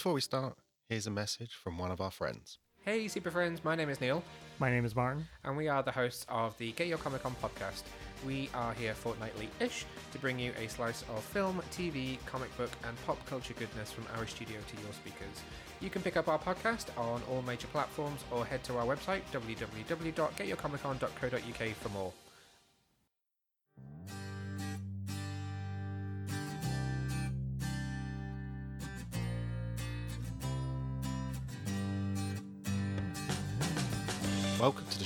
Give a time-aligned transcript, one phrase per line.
[0.00, 0.56] before we start,
[0.88, 2.56] here's a message from one of our friends.
[2.86, 4.22] Hey, super friends, my name is Neil,
[4.58, 5.28] My name is Martin.
[5.44, 7.82] and we are the hosts of the Get Your Comic Con podcast.
[8.26, 12.70] We are here fortnightly ish to bring you a slice of film, TV, comic book,
[12.88, 15.42] and pop culture goodness from our studio to your speakers.
[15.82, 19.20] You can pick up our podcast on all major platforms or head to our website
[19.34, 22.14] www.getyourcomiccon.co.uk for more.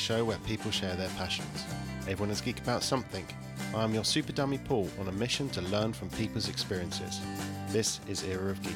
[0.05, 1.65] Show where people share their passions.
[2.03, 3.27] Everyone is geek about something.
[3.75, 7.23] I am your super dummy Paul on a mission to learn from people's experiences.
[7.71, 8.75] This is Era of Geek.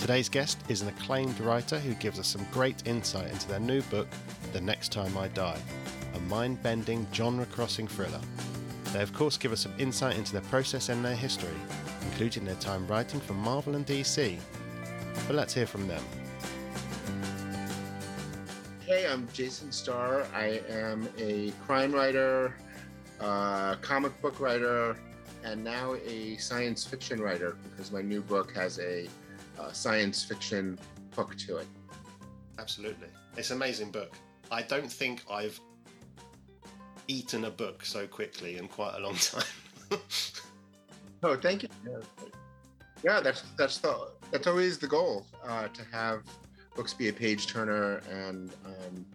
[0.00, 3.82] Today's guest is an acclaimed writer who gives us some great insight into their new
[3.82, 4.06] book,
[4.52, 5.58] The Next Time I Die,
[6.14, 8.20] a mind bending, genre crossing thriller.
[8.92, 11.58] They, of course, give us some insight into their process and their history,
[12.02, 14.38] including their time writing for Marvel and DC.
[15.26, 16.04] But let's hear from them.
[18.86, 20.26] Hey, I'm Jason Starr.
[20.34, 22.54] I am a crime writer,
[23.18, 24.94] uh, comic book writer,
[25.42, 29.08] and now a science fiction writer because my new book has a
[29.58, 30.78] uh, science fiction
[31.16, 31.66] hook to it.
[32.58, 33.08] Absolutely.
[33.38, 34.12] It's an amazing book.
[34.50, 35.58] I don't think I've
[37.08, 39.98] eaten a book so quickly in quite a long time.
[41.22, 41.70] Oh, thank you.
[43.02, 46.22] Yeah, that's that's the that's always the goal uh, to have
[46.74, 49.06] books be a page turner, and um,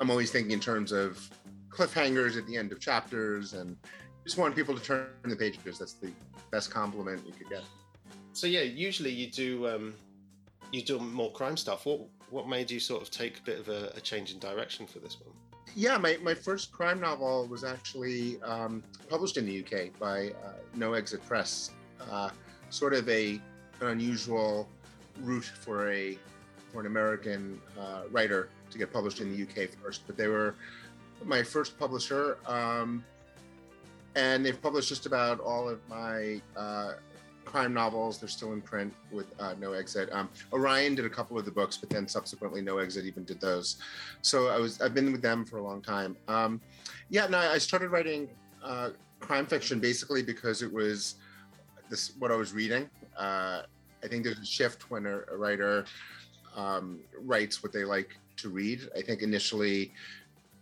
[0.00, 1.30] I'm always thinking in terms of
[1.70, 3.76] cliffhangers at the end of chapters, and
[4.24, 5.78] just want people to turn the pages.
[5.78, 6.10] That's the
[6.50, 7.62] best compliment you could get.
[8.32, 9.94] so yeah, usually you do um,
[10.70, 11.86] you do more crime stuff.
[11.86, 12.00] What
[12.30, 14.98] what made you sort of take a bit of a, a change in direction for
[14.98, 15.34] this one?
[15.74, 20.52] Yeah, my, my first crime novel was actually um, published in the UK by uh,
[20.74, 21.70] No Exit Press.
[22.10, 22.30] Uh,
[22.68, 23.40] sort of a
[23.80, 24.68] an unusual
[25.20, 26.18] route for a
[26.72, 30.54] for an American uh, writer to get published in the UK first, but they were
[31.24, 33.04] my first publisher, um,
[34.16, 36.92] and they've published just about all of my uh,
[37.44, 38.18] crime novels.
[38.18, 40.08] They're still in print with uh, No Exit.
[40.12, 43.40] Um, Orion did a couple of the books, but then subsequently No Exit even did
[43.40, 43.76] those.
[44.22, 46.16] So I was I've been with them for a long time.
[46.28, 46.60] Um,
[47.10, 48.28] yeah, no, I started writing
[48.64, 48.90] uh,
[49.20, 51.16] crime fiction basically because it was
[51.90, 52.88] this what I was reading.
[53.16, 53.62] Uh,
[54.02, 55.84] I think there's a shift when a, a writer
[56.56, 58.88] um, writes what they like to read.
[58.96, 59.92] I think initially,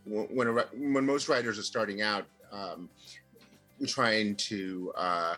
[0.06, 2.88] when a, when most writers are starting out, um,
[3.86, 5.34] trying to uh,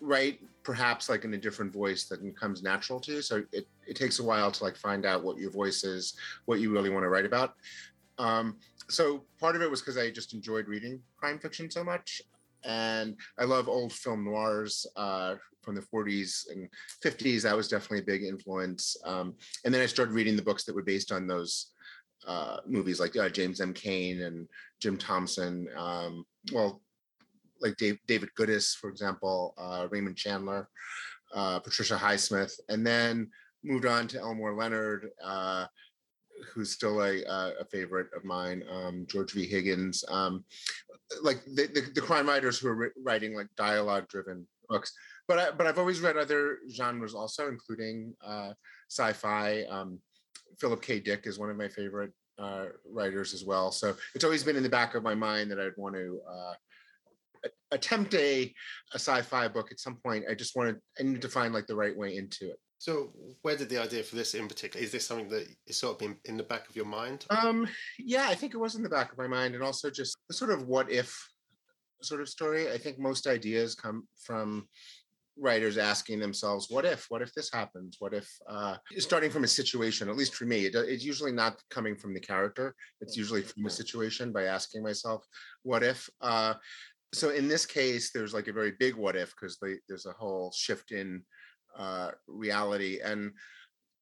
[0.00, 3.22] write perhaps like in a different voice that comes natural to you.
[3.22, 6.60] So it, it takes a while to like find out what your voice is, what
[6.60, 7.54] you really want to write about.
[8.18, 8.56] Um,
[8.88, 12.22] so part of it was because I just enjoyed reading crime fiction so much.
[12.64, 16.68] And I love old film noirs uh, from the 40s and
[17.04, 17.42] 50s.
[17.42, 18.96] That was definitely a big influence.
[19.04, 19.34] Um,
[19.64, 21.72] and then I started reading the books that were based on those
[22.26, 23.72] uh, movies, like uh, James M.
[23.72, 24.46] Cain and
[24.80, 25.68] Jim Thompson.
[25.76, 26.82] Um, well,
[27.60, 30.68] like Dave, David Goodis, for example, uh, Raymond Chandler,
[31.34, 33.30] uh, Patricia Highsmith, and then
[33.62, 35.66] moved on to Elmore Leonard, uh,
[36.52, 37.22] who's still a,
[37.60, 39.46] a favorite of mine, um, George V.
[39.46, 40.44] Higgins, um,
[41.22, 44.92] like the, the, the, crime writers who are writing like dialogue-driven books.
[45.26, 48.52] But I, but I've always read other genres also, including uh,
[48.88, 49.62] sci-fi.
[49.64, 49.98] Um,
[50.58, 51.00] Philip K.
[51.00, 53.70] Dick is one of my favorite uh, writers as well.
[53.70, 57.48] So it's always been in the back of my mind that I'd want to uh,
[57.70, 58.52] attempt a,
[58.92, 60.24] a sci-fi book at some point.
[60.28, 62.58] I just wanted I needed to find like the right way into it.
[62.80, 64.82] So, where did the idea for this in particular?
[64.82, 67.26] Is this something that is sort of been in the back of your mind?
[67.28, 67.68] Um,
[67.98, 70.34] yeah, I think it was in the back of my mind, and also just the
[70.34, 71.14] sort of what if
[72.00, 72.72] sort of story.
[72.72, 74.66] I think most ideas come from
[75.36, 77.04] writers asking themselves, "What if?
[77.10, 77.96] What if this happens?
[77.98, 81.60] What if?" Uh, starting from a situation, at least for me, it, it's usually not
[81.68, 82.74] coming from the character.
[83.02, 85.26] It's usually from a situation by asking myself,
[85.64, 86.54] "What if?" Uh,
[87.12, 90.50] so in this case, there's like a very big what if because there's a whole
[90.52, 91.22] shift in
[91.78, 93.00] uh, reality.
[93.02, 93.32] And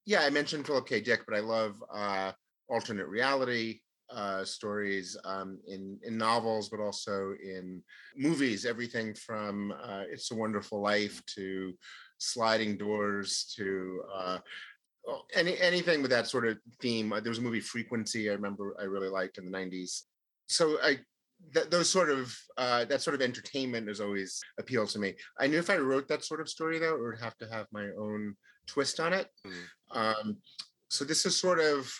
[0.05, 1.01] yeah, I mentioned Philip K.
[1.01, 2.31] Dick, but I love uh,
[2.69, 3.81] alternate reality
[4.11, 7.83] uh, stories um, in in novels, but also in
[8.17, 8.65] movies.
[8.65, 11.73] Everything from uh, "It's a Wonderful Life" to
[12.17, 14.39] "Sliding Doors" to uh,
[15.33, 17.09] any anything with that sort of theme.
[17.09, 20.03] There was a movie "Frequency" I remember I really liked in the '90s.
[20.47, 20.99] So I
[21.53, 25.15] that those sort of uh, that sort of entertainment has always appealed to me.
[25.39, 27.67] I knew if I wrote that sort of story though, it would have to have
[27.71, 28.35] my own
[28.67, 29.27] twist on it.
[29.45, 29.53] Mm.
[29.91, 30.37] Um,
[30.89, 31.91] so this is sort of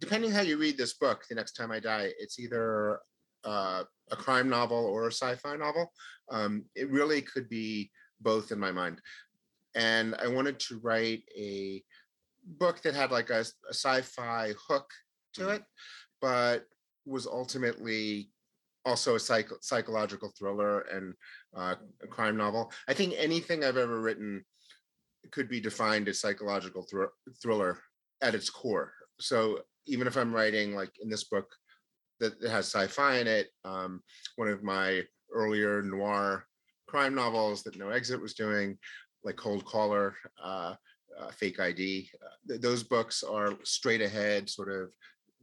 [0.00, 1.24] depending how you read this book.
[1.28, 3.00] The next time I die, it's either
[3.44, 5.92] uh, a crime novel or a sci-fi novel.
[6.30, 7.90] Um, it really could be
[8.20, 9.00] both in my mind.
[9.76, 11.84] and I wanted to write a
[12.44, 14.90] book that had like a, a sci-fi hook
[15.34, 15.62] to it,
[16.20, 16.64] but
[17.06, 18.30] was ultimately
[18.84, 21.14] also a psych- psychological thriller and
[21.56, 22.70] uh, a crime novel.
[22.88, 24.44] I think anything I've ever written
[25.32, 27.80] could be defined as psychological thr- thriller
[28.22, 28.92] at its core.
[29.18, 31.46] So even if I'm writing like in this book
[32.20, 34.02] that, that has sci-fi in it, um,
[34.36, 36.46] one of my earlier noir
[36.86, 38.78] crime novels that No Exit was doing,
[39.24, 40.74] like Cold Caller, uh,
[41.18, 42.08] uh, Fake ID.
[42.22, 44.90] Uh, th- those books are straight ahead, sort of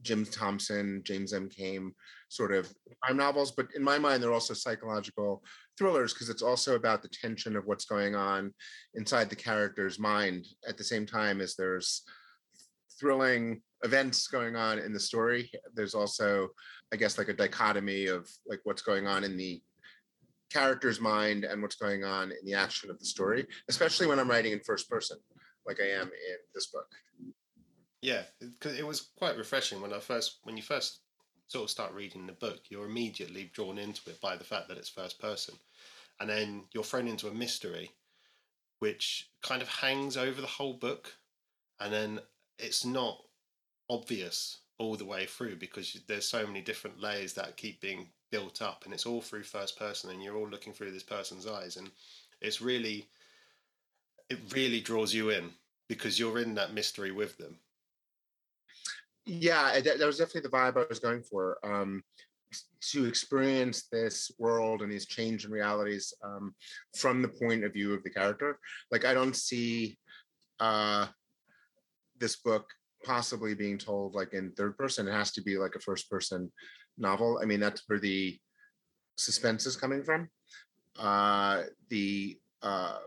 [0.04, 1.50] Jim Thompson, James M.
[1.50, 1.94] Cain
[2.30, 2.72] sort of
[3.02, 3.52] crime novels.
[3.52, 5.44] But in my mind, they're also psychological
[5.78, 8.54] thrillers because it's also about the tension of what's going on
[8.94, 12.04] inside the character's mind at the same time as there's
[13.00, 15.52] thrilling events going on in the story.
[15.74, 16.50] There's also,
[16.94, 19.62] I guess, like a dichotomy of like what's going on in the
[20.52, 24.30] character's mind and what's going on in the action of the story, especially when I'm
[24.30, 25.18] writing in first person,
[25.66, 26.88] like I am in this book.
[28.04, 31.00] Yeah, because it was quite refreshing when I first when you first
[31.48, 34.78] sort of start reading the book, you're immediately drawn into it by the fact that
[34.78, 35.56] it's first person,
[36.20, 37.92] and then you're thrown into a mystery,
[38.80, 41.16] which kind of hangs over the whole book,
[41.80, 42.20] and then
[42.60, 43.24] it's not
[43.90, 48.62] obvious all the way through because there's so many different layers that keep being built
[48.62, 51.78] up and it's all through first person and you're all looking through this person's eyes.
[51.78, 51.90] And
[52.42, 53.08] it's really
[54.30, 55.52] it really draws you in
[55.88, 57.60] because you're in that mystery with them
[59.26, 62.04] yeah that, that was definitely the vibe i was going for um
[62.82, 66.54] to experience this world and these change in realities um,
[66.96, 68.60] from the point of view of the character.
[68.92, 69.98] Like i don't see
[70.60, 71.08] uh
[72.20, 72.66] this book
[73.04, 75.08] possibly being told like in third person.
[75.08, 76.52] It has to be like a first person
[76.98, 77.40] novel.
[77.42, 78.38] I mean that's where the
[79.18, 80.30] suspense is coming from.
[80.98, 82.98] Uh the uh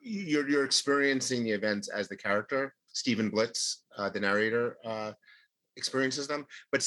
[0.00, 5.10] you're you're experiencing the events as the character stephen blitz uh, the narrator uh
[5.78, 6.86] experiences them but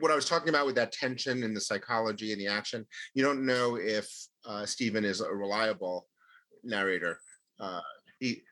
[0.00, 2.84] what i was talking about with that tension and the psychology and the action
[3.14, 4.08] you don't know if
[4.46, 6.08] uh stephen is a reliable
[6.64, 7.18] narrator
[7.60, 7.80] uh
[8.18, 8.42] he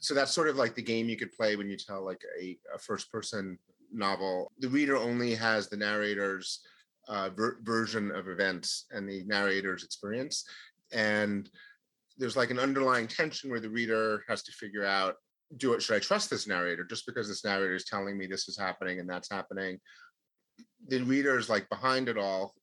[0.00, 2.58] so that's sort of like the game you could play when you tell like a,
[2.74, 3.56] a first person
[3.92, 4.50] novel.
[4.58, 6.60] The reader only has the narrator's
[7.08, 10.44] uh, ver- version of events and the narrator's experience
[10.92, 11.48] and
[12.18, 15.16] there's like an underlying tension where the reader has to figure out
[15.56, 16.84] do it should i trust this narrator?
[16.84, 19.78] Just because this narrator is telling me this is happening and that's happening.
[20.88, 22.54] The reader's like behind it all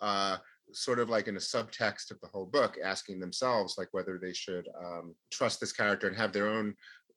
[0.00, 0.38] uh
[0.72, 4.32] sort of like in a subtext of the whole book asking themselves like whether they
[4.32, 6.74] should um, trust this character and have their own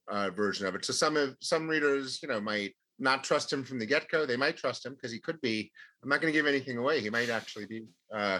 [0.09, 0.83] uh, version of it.
[0.85, 4.25] So some of some readers you know might not trust him from the get-go.
[4.25, 5.71] They might trust him because he could be
[6.01, 6.99] i'm not going to give anything away.
[6.99, 8.39] He might actually be uh,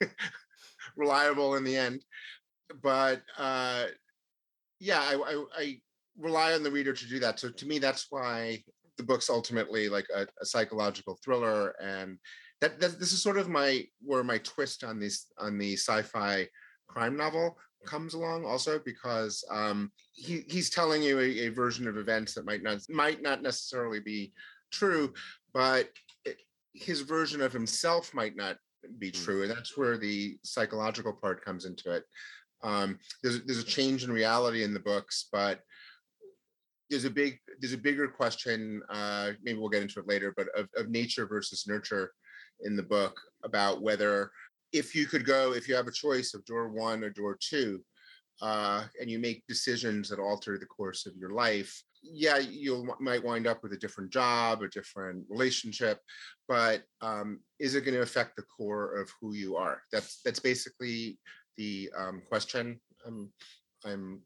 [0.96, 2.04] reliable in the end.
[2.82, 3.86] But uh,
[4.78, 5.80] yeah I, I, I
[6.18, 8.62] rely on the reader to do that so to me that's why
[8.96, 12.18] the book's ultimately like a, a psychological thriller and
[12.60, 16.46] that, that this is sort of my where my twist on this on the sci-fi
[16.88, 21.96] crime novel comes along also because um, he he's telling you a, a, version of
[21.96, 24.32] events that might not might not necessarily be
[24.70, 25.12] true,
[25.52, 25.88] but
[26.24, 26.38] it,
[26.74, 28.56] his version of himself might not
[28.98, 32.04] be true, and that's where the psychological part comes into it.
[32.62, 35.60] Um, there's there's a change in reality in the books, but
[36.90, 38.82] there's a big there's a bigger question.
[38.90, 42.12] Uh, maybe we'll get into it later, but of, of nature versus nurture
[42.62, 44.30] in the book about whether
[44.72, 47.80] if you could go if you have a choice of door one or door two
[48.42, 53.22] uh, and you make decisions that alter the course of your life yeah you might
[53.22, 55.98] wind up with a different job a different relationship
[56.48, 60.40] but um, is it going to affect the core of who you are that's that's
[60.40, 61.18] basically
[61.56, 63.30] the um, question i'm
[63.84, 64.20] i'm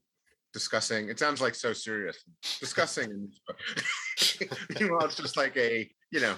[0.54, 2.24] discussing it sounds like so serious
[2.58, 3.30] discussing
[4.78, 6.34] meanwhile it's just like a you know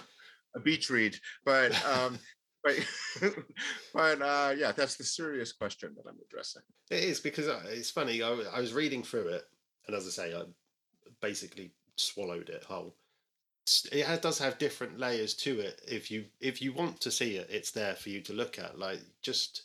[0.56, 2.18] a beach read, but um,
[2.64, 2.75] but
[3.94, 6.62] but uh, yeah, that's the serious question that I'm addressing.
[6.90, 8.23] It is because uh, it's funny.
[8.23, 9.44] I, I was reading through it,
[9.87, 10.42] and as I say, I
[11.20, 12.96] basically swallowed it whole.
[13.90, 15.80] It does have different layers to it.
[15.87, 18.78] If you if you want to see it, it's there for you to look at.
[18.78, 19.62] Like just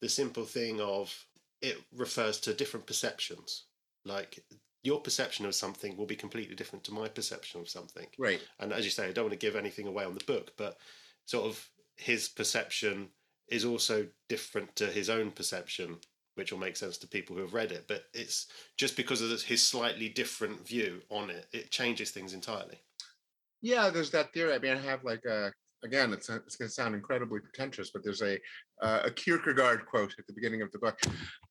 [0.00, 1.14] the simple thing of
[1.60, 3.64] it refers to different perceptions.
[4.04, 4.42] Like
[4.82, 8.06] your perception of something will be completely different to my perception of something.
[8.18, 8.40] Right.
[8.58, 10.78] And as you say, I don't want to give anything away on the book, but
[11.26, 13.08] sort of his perception
[13.48, 15.96] is also different to his own perception,
[16.34, 17.84] which will make sense to people who have read it.
[17.88, 18.46] But it's
[18.78, 22.80] just because of his slightly different view on it, it changes things entirely.
[23.60, 24.54] Yeah, there's that theory.
[24.54, 25.52] I mean, I have like a
[25.82, 28.38] again, it's, it's going to sound incredibly pretentious, but there's a
[28.82, 30.98] uh, a Kierkegaard quote at the beginning of the book,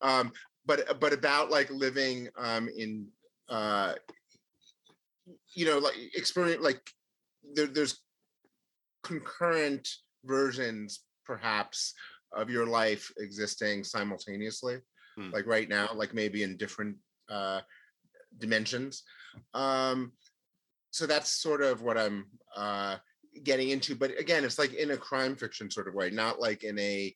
[0.01, 0.31] um,
[0.65, 3.07] but but about like living um, in
[3.49, 3.93] uh,
[5.55, 6.81] you know like experience like
[7.55, 8.01] there, there's
[9.03, 9.87] concurrent
[10.25, 11.93] versions perhaps
[12.33, 14.79] of your life existing simultaneously
[15.17, 15.31] Hmm.
[15.31, 16.95] like right now like maybe in different
[17.29, 17.61] uh
[18.37, 19.03] dimensions
[19.55, 20.13] um
[20.91, 22.97] so that's sort of what i'm uh
[23.43, 26.63] getting into but again it's like in a crime fiction sort of way not like
[26.63, 27.13] in a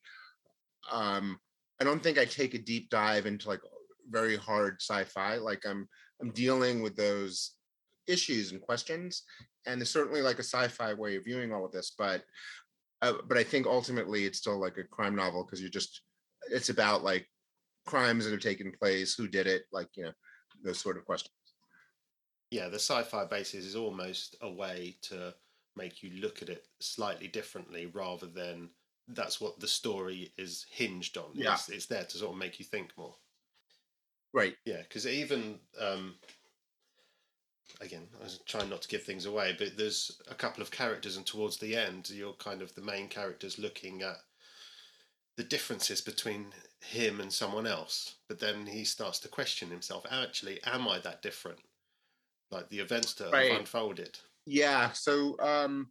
[0.91, 1.39] um
[1.79, 3.61] i don't think i take a deep dive into like
[4.09, 5.87] very hard sci-fi like i'm
[6.21, 7.51] i'm dealing with those
[8.07, 9.23] issues and questions
[9.65, 12.23] and there's certainly like a sci-fi way of viewing all of this but
[13.01, 16.01] uh, but i think ultimately it's still like a crime novel because you're just
[16.51, 17.25] it's about like
[17.85, 20.11] crimes that have taken place who did it like you know
[20.63, 21.33] those sort of questions.
[22.51, 25.33] Yeah, the sci-fi basis is almost a way to
[25.75, 28.69] make you look at it slightly differently, rather than
[29.09, 31.31] that's what the story is hinged on.
[31.33, 31.53] Yeah.
[31.53, 33.15] It's, it's there to sort of make you think more.
[34.33, 36.15] right Yeah, because even um,
[37.81, 41.17] again, I was trying not to give things away, but there's a couple of characters,
[41.17, 44.17] and towards the end, you're kind of the main characters looking at
[45.35, 46.47] the differences between
[46.79, 48.15] him and someone else.
[48.27, 51.59] But then he starts to question himself: Actually, am I that different?
[52.51, 53.51] Like the events that Right.
[53.51, 54.19] have unfolded.
[54.45, 55.89] yeah so um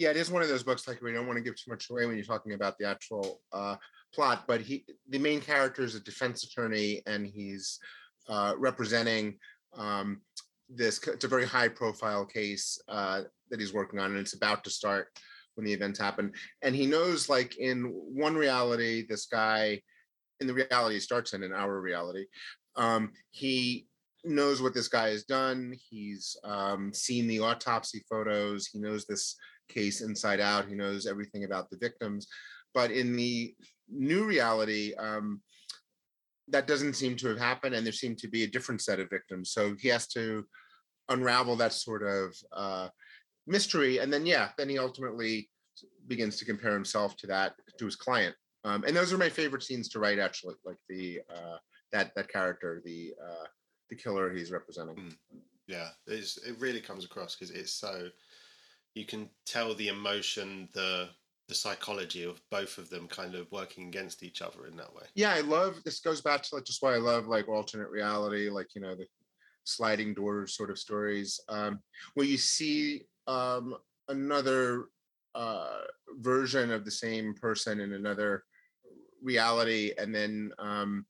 [0.00, 1.90] yeah it is one of those books like we don't want to give too much
[1.90, 3.76] away when you're talking about the actual uh
[4.12, 7.78] plot but he the main character is a defense attorney and he's
[8.28, 9.38] uh representing
[9.76, 10.22] um
[10.70, 14.64] this it's a very high profile case uh that he's working on and it's about
[14.64, 15.08] to start
[15.54, 19.78] when the events happen and he knows like in one reality this guy
[20.40, 22.24] in the reality starts in in our reality
[22.76, 23.86] um he
[24.24, 25.74] knows what this guy has done.
[25.88, 28.66] He's um, seen the autopsy photos.
[28.66, 29.34] He knows this
[29.72, 30.68] case inside out.
[30.68, 32.26] He knows everything about the victims.
[32.74, 33.54] But in the
[33.88, 35.40] new reality, um,
[36.48, 39.10] that doesn't seem to have happened, and there seemed to be a different set of
[39.10, 39.52] victims.
[39.52, 40.44] So he has to
[41.08, 42.88] unravel that sort of uh,
[43.46, 45.48] mystery, and then yeah, then he ultimately
[46.06, 48.34] begins to compare himself to that to his client.
[48.64, 51.56] Um, and those are my favorite scenes to write, actually, like the uh,
[51.92, 53.46] that that character, the uh,
[53.88, 55.14] the killer he's representing.
[55.66, 58.08] Yeah, it's, it really comes across because it's so
[58.94, 61.10] you can tell the emotion, the
[61.48, 65.02] the psychology of both of them kind of working against each other in that way.
[65.16, 68.48] Yeah, I love this goes back to like just why I love like alternate reality,
[68.48, 69.06] like you know, the
[69.64, 71.40] sliding doors sort of stories.
[71.48, 71.80] Um,
[72.14, 73.74] where you see um
[74.08, 74.86] another
[75.34, 75.78] uh
[76.18, 78.44] version of the same person in another
[79.22, 81.04] reality and then um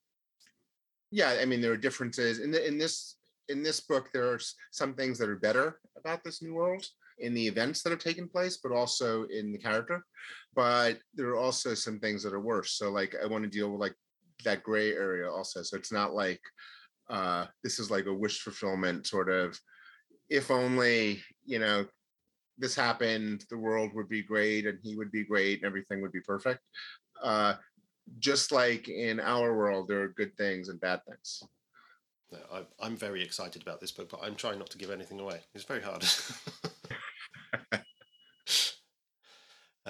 [1.11, 3.17] yeah i mean there are differences in the in this
[3.49, 4.41] in this book there are
[4.73, 6.85] some things that are better about this new world
[7.21, 10.05] in the events that have taken place but also in the character.
[10.55, 12.73] But there are also some things that are worse.
[12.73, 13.95] So like i want to deal with like
[14.45, 15.63] that gray area also.
[15.63, 16.41] So it's not like
[17.09, 19.59] uh this is like a wish fulfillment sort of
[20.29, 21.85] if only you know
[22.57, 26.13] this happened the world would be great and he would be great and everything would
[26.13, 26.61] be perfect.
[27.23, 27.55] Uh
[28.19, 31.43] just like in our world there are good things and bad things.
[32.53, 35.41] I, I'm very excited about this book, but I'm trying not to give anything away.
[35.55, 36.05] It's very hard.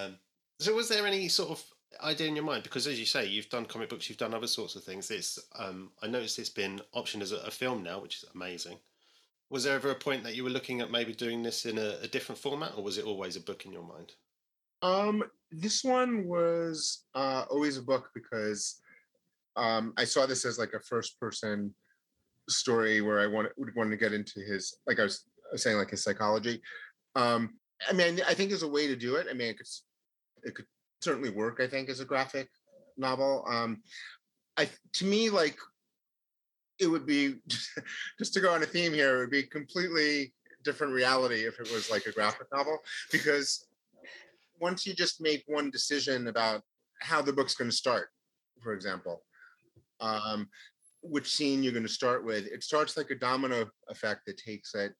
[0.05, 0.19] um,
[0.59, 1.63] so, was there any sort of
[2.03, 2.63] idea in your mind?
[2.63, 5.11] Because, as you say, you've done comic books, you've done other sorts of things.
[5.11, 8.79] It's um, I noticed it's been optioned as a, a film now, which is amazing.
[9.49, 11.97] Was there ever a point that you were looking at maybe doing this in a,
[12.03, 14.13] a different format, or was it always a book in your mind?
[14.81, 18.81] um this one was uh always a book because
[19.55, 21.73] um i saw this as like a first person
[22.49, 25.89] story where i wanted would want to get into his like i was saying like
[25.89, 26.61] his psychology
[27.15, 29.65] um i mean i think there's a way to do it i mean it could
[29.65, 29.83] s-
[30.43, 30.65] it could
[31.01, 32.49] certainly work i think as a graphic
[32.97, 33.81] novel um
[34.57, 35.57] i to me like
[36.79, 37.35] it would be
[38.19, 40.33] just to go on a theme here it would be completely
[40.63, 42.77] different reality if it was like a graphic novel
[43.11, 43.65] because
[44.59, 46.61] once you just make one decision about
[47.01, 48.09] how the book's going to start
[48.61, 49.23] for example
[50.01, 50.47] um
[51.01, 54.75] which scene you're going to start with it starts like a domino effect that takes
[54.75, 54.93] it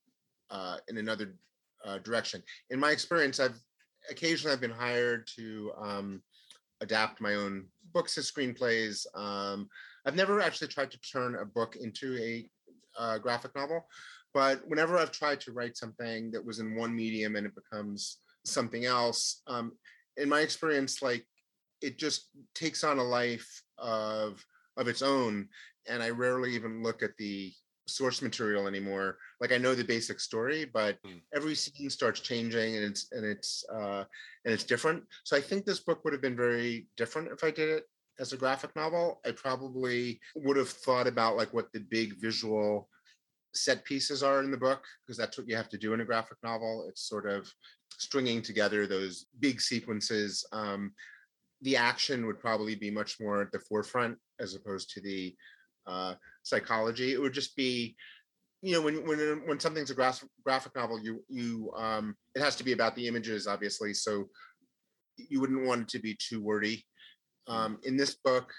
[0.50, 1.36] uh in another
[1.84, 2.44] uh, direction.
[2.70, 3.60] In my experience i've
[4.10, 6.22] occasionally i've been hired to um
[6.82, 9.68] adapt my own books as screenplays um
[10.06, 12.50] i've never actually tried to turn a book into a
[13.00, 13.86] uh, graphic novel
[14.34, 18.18] but whenever i've tried to write something that was in one medium and it becomes
[18.46, 19.72] something else um
[20.18, 21.26] in my experience like
[21.82, 24.44] it just takes on a life of
[24.78, 25.48] of its own
[25.88, 27.54] and i rarely even look at the
[27.92, 29.18] source material anymore.
[29.40, 31.22] Like I know the basic story, but Mm.
[31.34, 34.04] every scene starts changing and it's and it's uh
[34.46, 35.04] and it's different.
[35.24, 37.86] So I think this book would have been very different if I did it
[38.20, 39.22] as a graphic novel.
[39.26, 42.90] I probably would have thought about like what the big visual
[43.54, 46.06] set pieces are in the book because that's what you have to do in a
[46.06, 46.86] graphic novel.
[46.88, 47.52] It's sort of
[47.98, 50.46] stringing together those big sequences.
[50.54, 50.94] Um,
[51.62, 55.36] the action would probably be much more at the forefront as opposed to the
[55.86, 57.14] uh, psychology.
[57.14, 57.96] It would just be,
[58.62, 62.56] you know, when when when something's a graphic graphic novel, you you um, it has
[62.58, 63.94] to be about the images, obviously.
[63.94, 64.30] So
[65.18, 66.86] you wouldn't want it to be too wordy.
[67.48, 68.52] Um, in this book,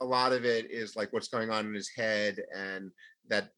[0.00, 2.90] a lot of it is like what's going on in his head and
[3.28, 3.48] that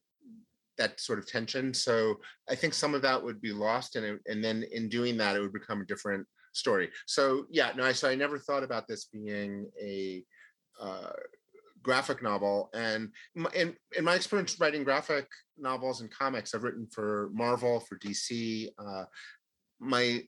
[0.77, 1.73] that sort of tension.
[1.73, 2.15] So
[2.49, 5.35] I think some of that would be lost, and it, and then in doing that,
[5.35, 6.89] it would become a different story.
[7.05, 10.23] So yeah, no, I so I never thought about this being a
[10.81, 11.11] uh,
[11.81, 13.09] graphic novel, and
[13.53, 18.69] in in my experience writing graphic novels and comics, I've written for Marvel, for DC,
[18.77, 19.05] uh,
[19.79, 20.21] my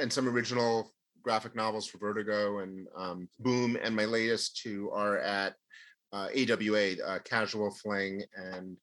[0.00, 5.18] and some original graphic novels for Vertigo and um, Boom, and my latest two are
[5.18, 5.54] at
[6.12, 8.76] uh, AWA, uh, Casual Fling, and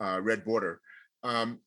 [0.00, 0.80] uh, Red Border.
[1.22, 1.58] Um,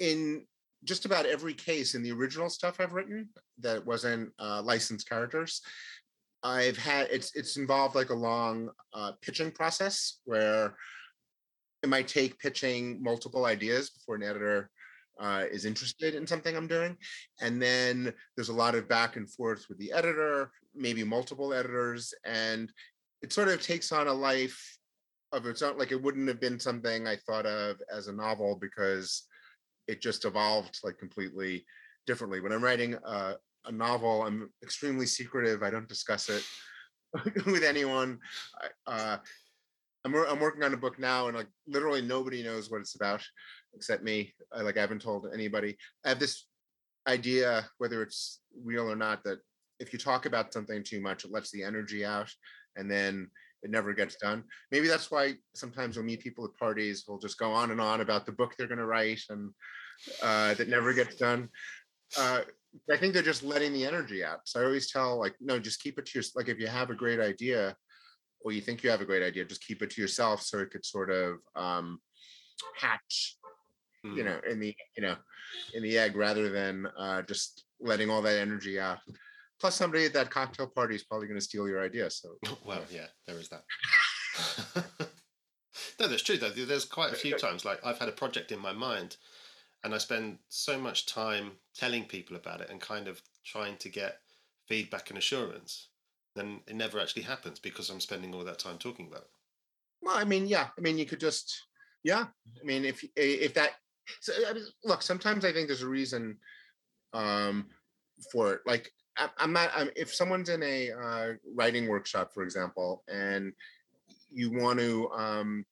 [0.00, 0.46] in
[0.84, 3.28] just about every case in the original stuff I've written
[3.60, 5.60] that wasn't uh, licensed characters,
[6.42, 10.76] I've had it's it's involved like a long uh, pitching process where
[11.82, 14.70] it might take pitching multiple ideas before an editor
[15.20, 16.96] uh, is interested in something I'm doing,
[17.40, 22.14] and then there's a lot of back and forth with the editor, maybe multiple editors,
[22.24, 22.72] and
[23.22, 24.78] it sort of takes on a life
[25.32, 25.76] of its own.
[25.76, 29.24] Like it wouldn't have been something I thought of as a novel because
[29.88, 31.64] it just evolved like completely
[32.06, 32.40] differently.
[32.40, 33.34] When I'm writing a,
[33.68, 35.62] a novel, I'm extremely secretive.
[35.62, 36.42] I don't discuss it
[37.46, 38.18] with anyone.
[38.86, 39.18] I, uh,
[40.04, 43.22] I'm I'm working on a book now, and like literally nobody knows what it's about
[43.74, 44.32] except me.
[44.52, 45.76] I, like I haven't told anybody.
[46.04, 46.46] I have this
[47.06, 49.38] idea, whether it's real or not, that
[49.80, 52.32] if you talk about something too much, it lets the energy out,
[52.76, 53.30] and then
[53.62, 54.44] it never gets done.
[54.70, 58.00] Maybe that's why sometimes we'll meet people at parties who'll just go on and on
[58.00, 59.50] about the book they're going to write and
[60.22, 61.48] uh, that never gets done.
[62.16, 62.42] Uh,
[62.90, 64.40] I think they're just letting the energy out.
[64.44, 66.90] So I always tell like, no, just keep it to your like if you have
[66.90, 67.76] a great idea
[68.40, 70.70] or you think you have a great idea, just keep it to yourself so it
[70.70, 71.98] could sort of um,
[72.76, 73.36] hatch,
[74.04, 74.16] Hmm.
[74.16, 75.16] you know, in the you know,
[75.74, 78.98] in the egg rather than uh, just letting all that energy out.
[79.60, 82.08] Plus, somebody at that cocktail party is probably going to steal your idea.
[82.10, 83.64] So Well, yeah, there is that.
[86.00, 86.50] no, that's true though.
[86.50, 89.16] There's quite a few times like I've had a project in my mind,
[89.88, 93.88] and I spend so much time telling people about it and kind of trying to
[93.88, 94.18] get
[94.66, 95.88] feedback and assurance.
[96.36, 99.30] Then it never actually happens because I'm spending all that time talking about it.
[100.02, 100.66] Well, I mean, yeah.
[100.76, 101.68] I mean, you could just,
[102.04, 102.26] yeah.
[102.60, 103.76] I mean, if if that,
[104.20, 106.36] so, I mean, look, sometimes I think there's a reason
[107.14, 107.68] um,
[108.30, 108.60] for it.
[108.66, 109.70] Like, I, I'm not.
[109.74, 113.54] I'm, if someone's in a uh, writing workshop, for example, and
[114.30, 115.64] you want to um,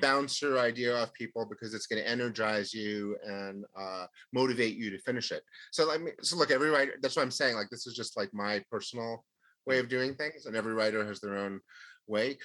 [0.00, 4.90] bounce your idea off people because it's going to energize you and uh, motivate you
[4.90, 5.42] to finish it.
[5.72, 6.92] So, I mean, so look, every writer.
[7.02, 7.56] That's what I'm saying.
[7.56, 9.24] Like, this is just like my personal
[9.66, 11.60] way of doing things, and every writer has their own
[12.06, 12.36] way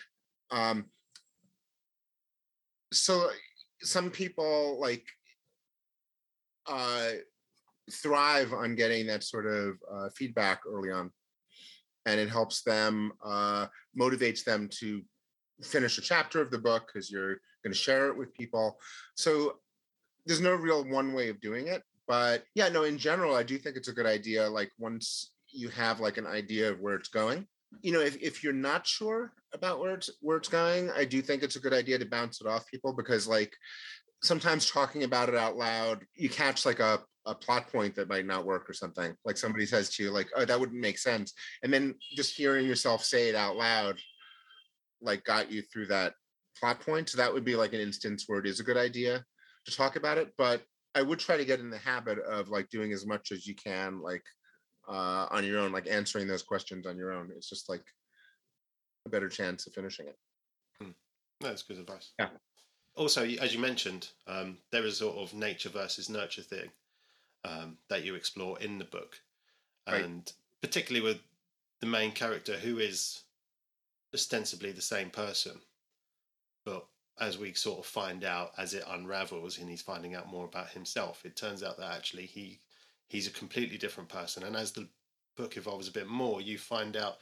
[0.51, 0.86] um
[2.93, 3.29] so
[3.81, 5.03] some people like
[6.67, 7.10] uh
[7.91, 11.12] thrive on getting that sort of uh, feedback early on
[12.05, 13.67] and it helps them uh
[13.99, 15.01] motivates them to
[15.61, 18.77] finish a chapter of the book because you're going to share it with people.
[19.15, 19.59] So
[20.25, 23.57] there's no real one way of doing it but yeah no in general i do
[23.57, 27.09] think it's a good idea like once you have like an idea of where it's
[27.09, 27.47] going.
[27.81, 31.21] You know if, if you're not sure about where it's where it's going i do
[31.21, 33.53] think it's a good idea to bounce it off people because like
[34.21, 38.25] sometimes talking about it out loud you catch like a, a plot point that might
[38.25, 39.15] not work or something.
[39.25, 41.33] Like somebody says to you like oh that wouldn't make sense.
[41.63, 43.99] And then just hearing yourself say it out loud
[45.01, 46.13] like got you through that
[46.60, 49.23] plot point so that would be like an instance where it is a good idea
[49.65, 50.62] to talk about it but
[50.95, 53.55] i would try to get in the habit of like doing as much as you
[53.55, 54.23] can like
[54.88, 57.31] uh, on your own, like answering those questions on your own.
[57.36, 57.84] It's just like
[59.05, 60.17] a better chance of finishing it.
[60.81, 62.13] No, that's good advice.
[62.19, 62.29] Yeah.
[62.95, 66.69] Also, as you mentioned, um, there is sort of nature versus nurture thing
[67.43, 69.17] um, that you explore in the book,
[69.88, 70.03] Right.
[70.03, 70.31] and
[70.62, 71.19] particularly with
[71.81, 73.23] the main character who is
[74.15, 75.60] ostensibly the same person,
[76.65, 76.88] but
[77.19, 80.69] as we sort of find out as it unravels and he's finding out more about
[80.69, 82.60] himself, it turns out that actually he
[83.08, 84.43] he's a completely different person.
[84.43, 84.88] And as the
[85.38, 87.17] book evolves a bit more, you find out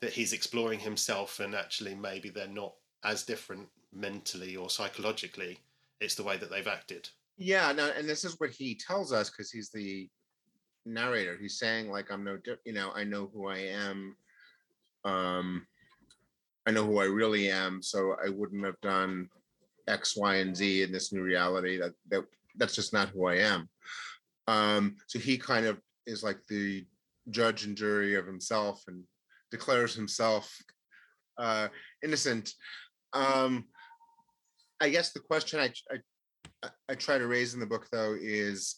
[0.00, 5.58] that he's exploring himself and actually maybe they're not as different mentally or psychologically.
[6.00, 7.08] It's the way that they've acted.
[7.38, 10.08] Yeah, no, and this is what he tells us because he's the
[10.84, 11.36] narrator.
[11.40, 14.16] He's saying like I'm no, di- you know, I know who I am.
[15.04, 15.66] Um,
[16.66, 19.28] I know who I really am, so I wouldn't have done
[19.86, 21.78] X, Y, and Z in this new reality.
[21.78, 22.24] That that
[22.56, 23.68] that's just not who I am.
[24.48, 26.84] Um, so he kind of is like the
[27.30, 29.02] judge and jury of himself and
[29.50, 30.56] declares himself
[31.38, 31.68] uh,
[32.02, 32.52] innocent.
[33.12, 33.66] Um,
[34.80, 38.76] I guess the question I, I I try to raise in the book though is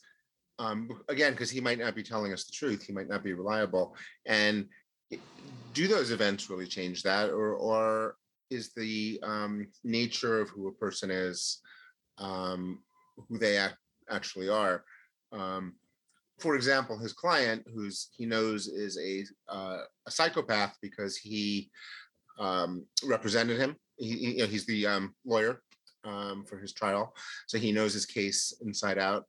[0.58, 3.32] um, again because he might not be telling us the truth, he might not be
[3.32, 3.96] reliable,
[4.26, 4.66] and
[5.72, 8.16] do those events really change that, or or
[8.50, 11.60] is the um, nature of who a person is,
[12.18, 12.80] um,
[13.28, 13.74] who they ac-
[14.10, 14.84] actually are?
[15.32, 15.74] Um,
[16.38, 21.70] for example, his client, who's he knows is a uh, a psychopath because he
[22.38, 23.76] um, represented him.
[23.96, 25.60] He, you know, he's the um, lawyer
[26.46, 27.12] for his trial,
[27.46, 29.24] so he knows his case inside out.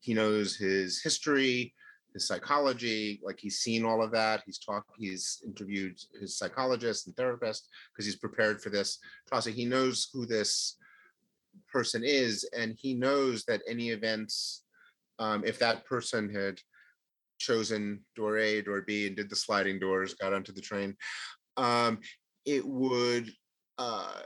[0.00, 1.72] He knows his history,
[2.14, 3.20] his psychology.
[3.22, 4.42] Like he's seen all of that.
[4.46, 4.90] He's talked.
[4.96, 8.98] He's interviewed his psychologist and therapist because he's prepared for this.
[9.40, 10.76] So he knows who this
[11.70, 14.64] person is, and he knows that any events
[15.18, 16.60] um, if that person had
[17.38, 20.96] chosen door A, door B, and did the sliding doors, got onto the train,
[21.56, 21.98] um,
[22.44, 23.30] it would.
[23.78, 24.20] Uh,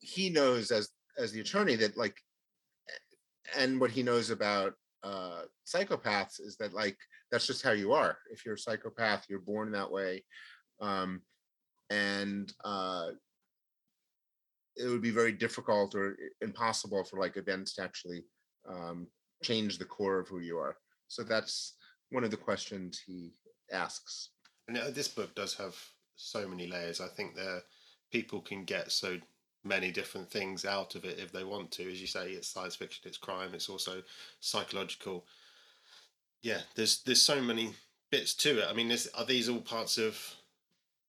[0.00, 2.16] he knows as as the attorney that like,
[3.56, 4.74] and what he knows about
[5.04, 6.96] uh, psychopaths is that like
[7.30, 8.18] that's just how you are.
[8.30, 10.24] If you're a psychopath, you're born that way,
[10.80, 11.20] um,
[11.90, 13.08] and uh,
[14.76, 18.24] it would be very difficult or impossible for like events to actually
[18.68, 19.06] um,
[19.42, 20.76] change the core of who you are.
[21.08, 21.76] So that's
[22.10, 23.32] one of the questions he
[23.72, 24.30] asks.
[24.68, 25.76] And uh, this book does have
[26.16, 27.00] so many layers.
[27.00, 27.60] I think there
[28.12, 29.18] people can get so
[29.64, 31.90] many different things out of it if they want to.
[31.90, 34.02] As you say, it's science fiction, it's crime, it's also
[34.40, 35.26] psychological.
[36.42, 37.72] Yeah, there's there's so many
[38.10, 38.66] bits to it.
[38.68, 40.18] I mean, is, are these all parts of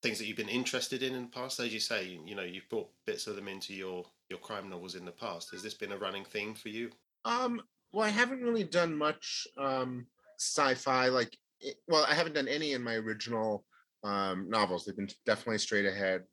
[0.02, 1.60] things that you've been interested in in the past?
[1.60, 4.96] As you say, you know, you've brought bits of them into your your crime novels
[4.96, 5.52] in the past.
[5.52, 6.90] Has this been a running theme for you?
[7.26, 11.10] Um, well, I haven't really done much um, sci-fi.
[11.10, 11.38] Like,
[11.88, 13.66] well, I haven't done any in my original
[14.04, 14.86] um, novels.
[14.86, 16.24] They've been definitely straight ahead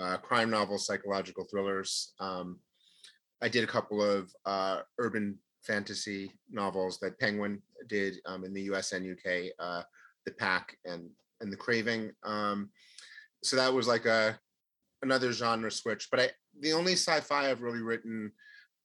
[0.00, 2.14] uh, crime novels, psychological thrillers.
[2.20, 2.58] Um,
[3.42, 8.62] I did a couple of uh, urban fantasy novels that Penguin did um, in the
[8.62, 8.92] U.S.
[8.92, 9.52] and U.K.
[9.58, 9.82] Uh,
[10.24, 11.08] the Pack and
[11.40, 12.12] and the Craving.
[12.22, 12.70] Um,
[13.42, 14.38] so that was like a
[15.02, 16.08] another genre switch.
[16.10, 18.32] But I the only sci-fi I've really written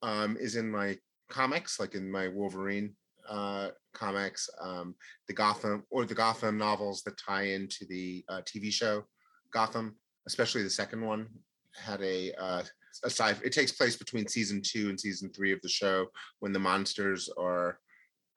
[0.01, 0.97] um, is in my
[1.29, 2.95] comics, like in my Wolverine
[3.27, 4.95] uh, comics, um,
[5.27, 9.03] the Gotham or the Gotham novels that tie into the uh, TV show
[9.51, 9.95] Gotham,
[10.27, 11.27] especially the second one
[11.75, 12.63] had a uh,
[13.03, 13.29] a sci.
[13.43, 16.07] It takes place between season two and season three of the show
[16.39, 17.79] when the monsters are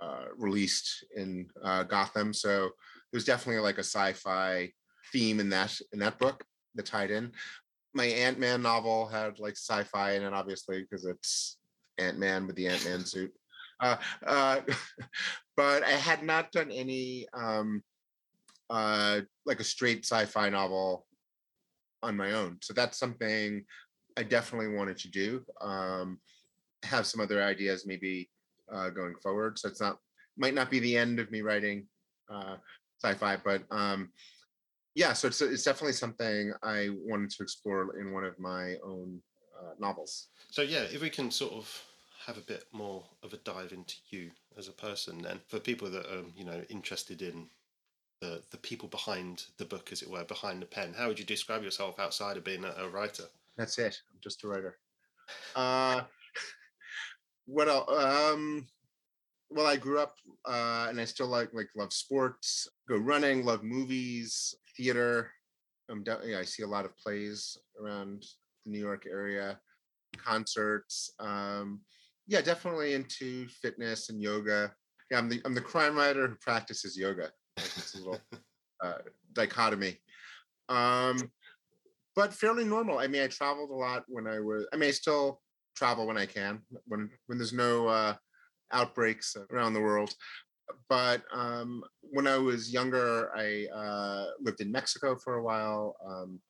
[0.00, 2.32] uh, released in uh, Gotham.
[2.32, 2.70] So
[3.10, 4.72] there's definitely like a sci-fi
[5.12, 7.32] theme in that in that book that tied in.
[7.94, 11.58] My Ant Man novel had like sci-fi in it, obviously, because it's
[11.98, 13.32] Ant Man with the Ant Man suit.
[13.80, 13.96] Uh,
[14.26, 14.60] uh,
[15.56, 17.82] but I had not done any um,
[18.70, 21.06] uh, like a straight sci-fi novel
[22.02, 22.58] on my own.
[22.62, 23.64] So that's something
[24.16, 25.44] I definitely wanted to do.
[25.60, 26.18] Um,
[26.84, 28.30] have some other ideas maybe
[28.72, 29.58] uh, going forward.
[29.58, 29.98] So it's not
[30.36, 31.86] might not be the end of me writing
[32.30, 32.56] uh,
[33.02, 34.10] sci-fi, but um,
[34.94, 35.12] yeah.
[35.12, 39.20] So it's it's definitely something I wanted to explore in one of my own
[39.58, 40.28] uh, novels.
[40.50, 41.82] So yeah, if we can sort of
[42.26, 45.90] have a bit more of a dive into you as a person, then for people
[45.90, 47.48] that are you know interested in
[48.20, 51.24] the the people behind the book, as it were, behind the pen, how would you
[51.24, 53.24] describe yourself outside of being a, a writer?
[53.56, 54.00] That's it.
[54.12, 54.78] I'm just a writer.
[55.54, 56.02] Uh,
[57.46, 57.90] what else?
[57.90, 58.66] Um,
[59.50, 60.14] well, I grew up
[60.46, 65.30] uh, and I still like like love sports, go running, love movies, theater.
[65.90, 68.24] I'm yeah, I see a lot of plays around
[68.64, 69.58] the New York area,
[70.16, 71.12] concerts.
[71.18, 71.80] Um,
[72.26, 74.72] yeah, definitely into fitness and yoga.
[75.10, 77.30] Yeah, I'm the I'm the crime writer who practices yoga.
[77.94, 78.20] Little
[78.82, 78.98] uh,
[79.32, 79.98] dichotomy.
[80.68, 81.30] Um,
[82.14, 82.98] but fairly normal.
[82.98, 84.66] I mean, I traveled a lot when I was.
[84.72, 85.40] I mean, I still
[85.76, 88.14] travel when I can, when when there's no uh,
[88.72, 90.12] outbreaks around the world.
[90.88, 95.96] But um, when I was younger, I uh, lived in Mexico for a while.
[96.04, 96.40] Um,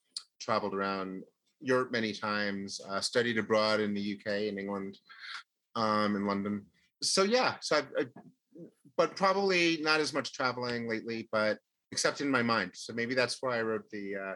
[0.40, 1.24] traveled around
[1.60, 2.80] Europe many times.
[2.88, 4.98] Uh, studied abroad in the UK, in England,
[5.76, 6.64] um, in London.
[7.02, 8.04] So yeah, so I, I,
[8.98, 11.58] but probably not as much traveling lately, but
[11.92, 12.72] except in my mind.
[12.74, 14.34] So maybe that's why I wrote the uh,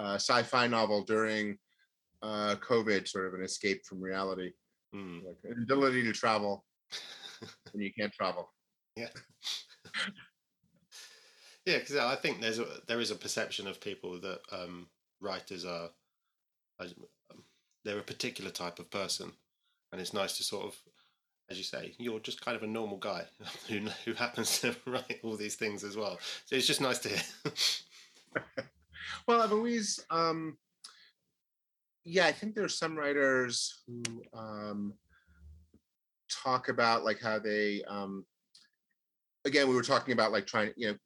[0.00, 1.58] uh, sci-fi novel during
[2.22, 4.52] uh, COVID sort of an escape from reality,
[4.94, 5.24] Mm.
[5.26, 6.64] like an ability to travel
[7.72, 8.52] when you can't travel.
[8.94, 9.08] Yeah.
[11.66, 14.86] yeah, because I think there's a there is a perception of people that um,
[15.20, 15.90] writers are
[16.78, 17.42] um,
[17.84, 19.32] they're a particular type of person,
[19.90, 20.76] and it's nice to sort of,
[21.50, 23.24] as you say, you're just kind of a normal guy
[23.68, 26.18] who who happens to write all these things as well.
[26.46, 27.22] So it's just nice to hear.
[29.26, 30.58] Well, I've always, um,
[32.04, 34.02] yeah, I think there's some writers who
[34.34, 34.94] um,
[36.30, 38.24] talk about like how they, um,
[39.46, 40.96] again, we were talking about like trying, you know,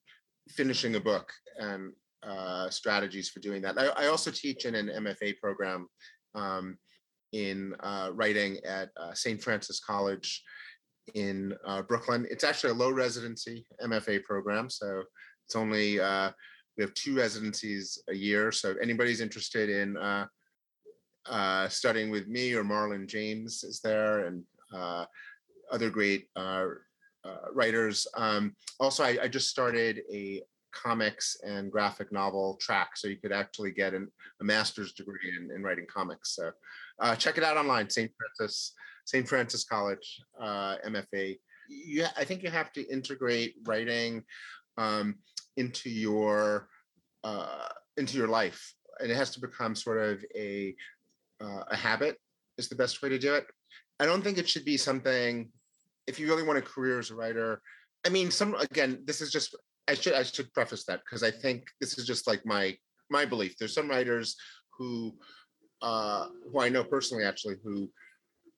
[0.48, 3.79] finishing a book and uh, strategies for doing that.
[3.79, 5.88] I, I also teach in an MFA program
[6.35, 6.79] um,
[7.33, 9.43] in uh, writing at uh, St.
[9.43, 10.43] Francis College
[11.14, 12.27] in uh, Brooklyn.
[12.31, 15.03] It's actually a low residency MFA program, so
[15.47, 16.31] it's only uh,
[16.77, 18.53] we have two residencies a year.
[18.53, 19.97] So if anybody's interested in
[21.27, 24.45] uh, studying with me or Marlon James is there and
[25.71, 26.29] other great
[27.53, 28.07] writers.
[28.17, 33.33] Um, also, I, I just started a comics and graphic novel track, so you could
[33.33, 34.09] actually get an,
[34.41, 36.35] a master's degree in, in writing comics.
[36.35, 36.51] So
[37.01, 38.11] uh, check it out online, St.
[38.17, 38.73] Francis,
[39.05, 39.29] St.
[39.29, 41.39] Francis College, uh, MFA.
[41.69, 44.25] Yeah, I think you have to integrate writing
[44.77, 45.17] um,
[45.57, 46.69] into your
[47.25, 50.75] uh, into your life, and it has to become sort of a
[51.41, 52.17] uh, a habit.
[52.57, 53.47] Is the best way to do it.
[54.01, 55.51] I don't think it should be something.
[56.07, 57.61] If you really want a career as a writer,
[58.07, 59.55] I mean, some again, this is just.
[59.88, 62.77] I should I should preface that because I think this is just like my
[63.11, 63.57] my belief.
[63.57, 64.37] There's some writers
[64.77, 65.16] who
[65.83, 67.90] uh, who I know personally actually who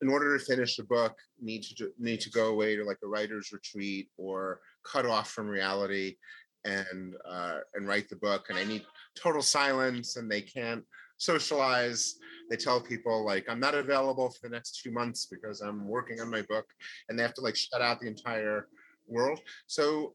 [0.02, 3.08] in order to finish a book need to need to go away to like a
[3.08, 6.16] writer's retreat or cut off from reality
[6.64, 10.84] and uh, and write the book and I need total silence and they can't
[11.20, 12.14] socialize
[12.48, 16.18] they tell people like i'm not available for the next two months because i'm working
[16.18, 16.64] on my book
[17.08, 18.68] and they have to like shut out the entire
[19.06, 20.14] world so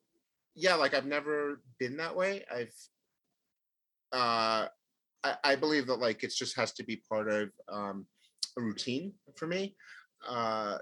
[0.55, 2.43] yeah like i've never been that way.
[2.51, 2.73] I've
[4.13, 4.67] uh
[5.23, 8.05] i, I believe that like it just has to be part of um
[8.57, 9.75] a routine for me.
[10.27, 10.77] Uh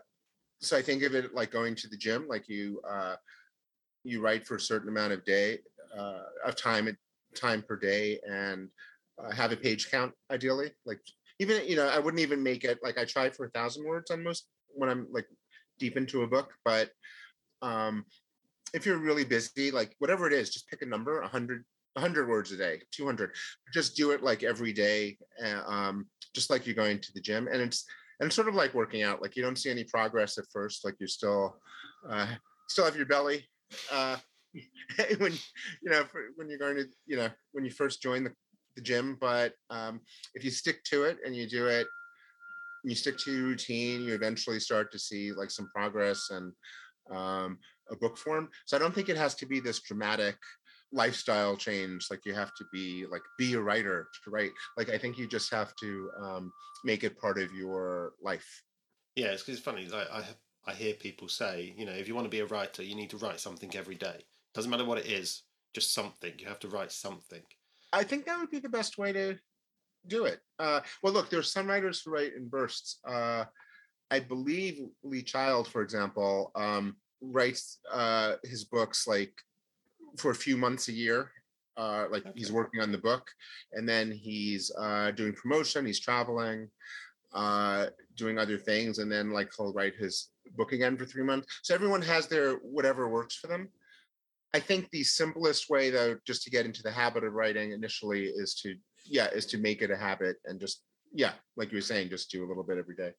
[0.64, 3.16] so i think of it like going to the gym like you uh
[4.04, 5.60] you write for a certain amount of day
[5.98, 6.98] uh of time
[7.36, 8.70] time per day and
[9.22, 11.00] uh, have a page count ideally like
[11.40, 14.10] even you know i wouldn't even make it like i try for a thousand words
[14.10, 15.28] on most when i'm like
[15.80, 16.90] deep into a book but
[17.62, 18.06] um
[18.74, 22.52] if you're really busy like whatever it is just pick a number 100 100 words
[22.52, 23.32] a day 200
[23.74, 27.48] just do it like every day uh, um just like you're going to the gym
[27.48, 27.86] and it's
[28.20, 30.84] and it's sort of like working out like you don't see any progress at first
[30.84, 31.56] like you're still
[32.10, 32.28] uh
[32.68, 33.46] still have your belly
[33.92, 34.18] uh
[35.18, 35.34] when
[35.82, 36.04] you know
[36.36, 38.32] when you're going to you know when you first join the,
[38.76, 40.00] the gym but um
[40.36, 41.88] if you stick to it and you do it
[42.84, 46.52] you stick to your routine you eventually start to see like some progress and
[47.12, 47.58] um
[47.92, 50.38] a book form so i don't think it has to be this dramatic
[50.92, 54.98] lifestyle change like you have to be like be a writer to write like i
[54.98, 56.52] think you just have to um
[56.86, 58.64] make it part of your life
[59.16, 59.88] yeah, it's it's funny.
[59.88, 60.24] Like I
[60.66, 63.10] I hear people say, you know, if you want to be a writer, you need
[63.12, 64.26] to write something every day.
[64.54, 65.44] Doesn't matter what it is,
[65.74, 66.34] just something.
[66.38, 67.42] You have to write something.
[67.92, 69.38] I think that would be the best way to
[70.08, 70.40] do it.
[70.60, 73.00] Uh, well, look, there's some writers who write in bursts.
[73.08, 73.46] Uh,
[74.10, 76.96] I believe Lee Child, for example, um,
[77.32, 79.34] writes uh, his books like
[80.18, 81.32] for a few months a year.
[81.76, 83.28] Uh, like he's working on the book,
[83.72, 85.88] and then he's uh, doing promotion.
[85.88, 86.70] He's traveling,
[87.34, 91.48] uh, doing other things, and then like he'll write his book again for three months.
[91.64, 93.70] So everyone has their whatever works for them.
[94.54, 98.26] I think the simplest way, though, just to get into the habit of writing initially
[98.26, 101.82] is to, yeah, is to make it a habit and just, yeah, like you were
[101.82, 103.14] saying, just do a little bit every day.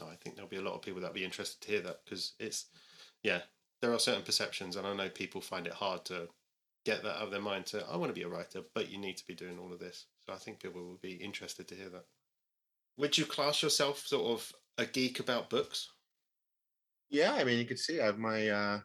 [0.00, 2.34] I think there'll be a lot of people that'll be interested to hear that because
[2.38, 2.66] it's,
[3.22, 3.40] yeah,
[3.80, 6.28] there are certain perceptions, and I know people find it hard to
[6.84, 8.98] get that out of their mind to, I want to be a writer, but you
[8.98, 10.06] need to be doing all of this.
[10.26, 12.04] So I think people will be interested to hear that.
[12.96, 15.88] Would you class yourself sort of a geek about books?
[17.10, 18.80] Yeah, I mean, you can see I have my uh,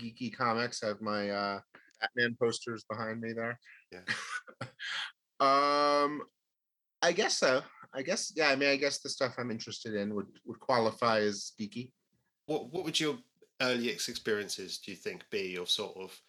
[0.00, 1.60] geeky comics, I have my uh,
[2.00, 3.58] Batman posters behind me there.
[3.90, 4.00] Yeah.
[5.40, 6.22] um,
[7.00, 7.62] I guess so.
[7.94, 8.48] I guess, yeah.
[8.48, 11.90] I mean, I guess the stuff I'm interested in would would qualify as geeky.
[12.46, 13.18] What What would your
[13.62, 16.20] earliest experiences, do you think, be of sort of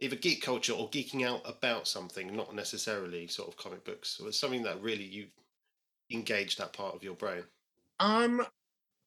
[0.00, 4.32] either geek culture or geeking out about something, not necessarily sort of comic books, or
[4.32, 5.26] something that really you
[6.12, 7.44] engage that part of your brain?
[8.00, 8.44] Um,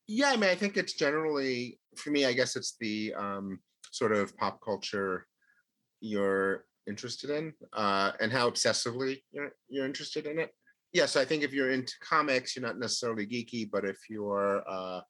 [0.08, 2.26] yeah, I mean, I think it's generally for me.
[2.26, 3.60] I guess it's the um,
[3.92, 5.28] sort of pop culture
[6.00, 10.52] you're interested in, uh, and how obsessively you're you're interested in it.
[10.94, 14.64] yeah, so I think if you're into comics, you're not necessarily geeky, but if you're
[14.70, 15.02] uh,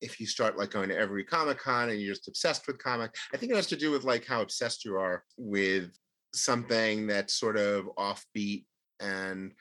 [0.00, 3.14] if you start like going to every comic con and you're just obsessed with comic
[3.34, 5.90] i think it has to do with like how obsessed you are with
[6.34, 8.64] something that's sort of offbeat
[9.00, 9.52] and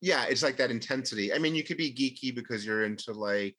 [0.00, 1.32] yeah it's like that intensity.
[1.32, 3.56] I mean you could be geeky because you're into like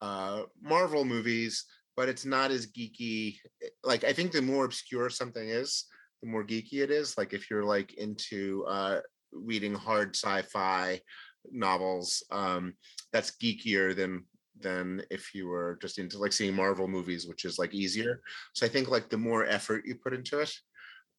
[0.00, 1.64] uh marvel movies
[1.96, 3.38] but it's not as geeky
[3.82, 5.86] like i think the more obscure something is
[6.22, 7.16] the more geeky it is.
[7.16, 9.00] Like if you're like into uh
[9.32, 11.00] reading hard sci-fi
[11.50, 12.74] novels um
[13.12, 14.24] that's geekier than
[14.60, 18.20] than if you were just into like seeing Marvel movies, which is like easier.
[18.52, 20.52] So I think like the more effort you put into it,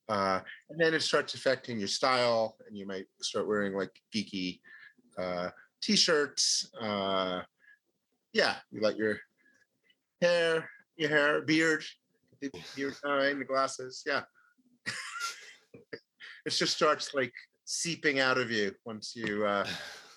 [0.09, 4.59] uh, and then it starts affecting your style, and you might start wearing like geeky
[5.17, 5.49] uh,
[5.81, 6.71] t-shirts.
[6.79, 7.41] Uh,
[8.33, 9.19] yeah, you let your
[10.21, 11.83] hair, your hair, beard,
[12.41, 14.03] the beard time, the glasses.
[14.05, 14.21] Yeah,
[16.45, 17.33] it just starts like
[17.65, 19.67] seeping out of you once you uh,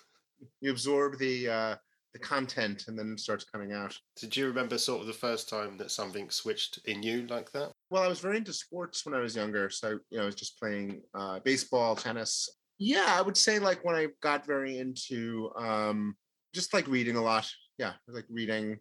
[0.61, 1.75] you absorb the uh,
[2.13, 3.97] the content and then it starts coming out.
[4.15, 7.71] Did you remember sort of the first time that something switched in you like that?
[7.89, 9.69] Well, I was very into sports when I was younger.
[9.69, 12.49] So, you know, I was just playing uh, baseball, tennis.
[12.77, 16.15] Yeah, I would say like when I got very into um,
[16.53, 17.49] just like reading a lot.
[17.79, 18.77] Yeah, like reading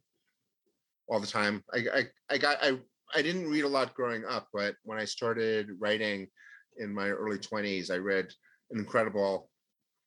[1.09, 1.65] all the time.
[1.73, 2.79] I, I, I got, I,
[3.15, 6.29] I didn't read a lot growing up, but when I started writing
[6.79, 8.29] in my early 20s, I read
[8.71, 9.51] an incredible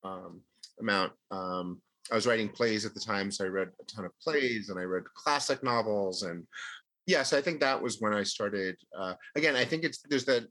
[0.03, 0.41] um,
[0.79, 1.13] amount.
[1.31, 1.81] Um,
[2.12, 4.80] I was writing plays at the time, so I read a ton of plays and
[4.80, 6.24] I read classic novels.
[6.24, 6.46] And
[7.08, 8.76] yeah, so I think that was when I started.
[8.98, 10.46] Uh, again, I think it's there's that.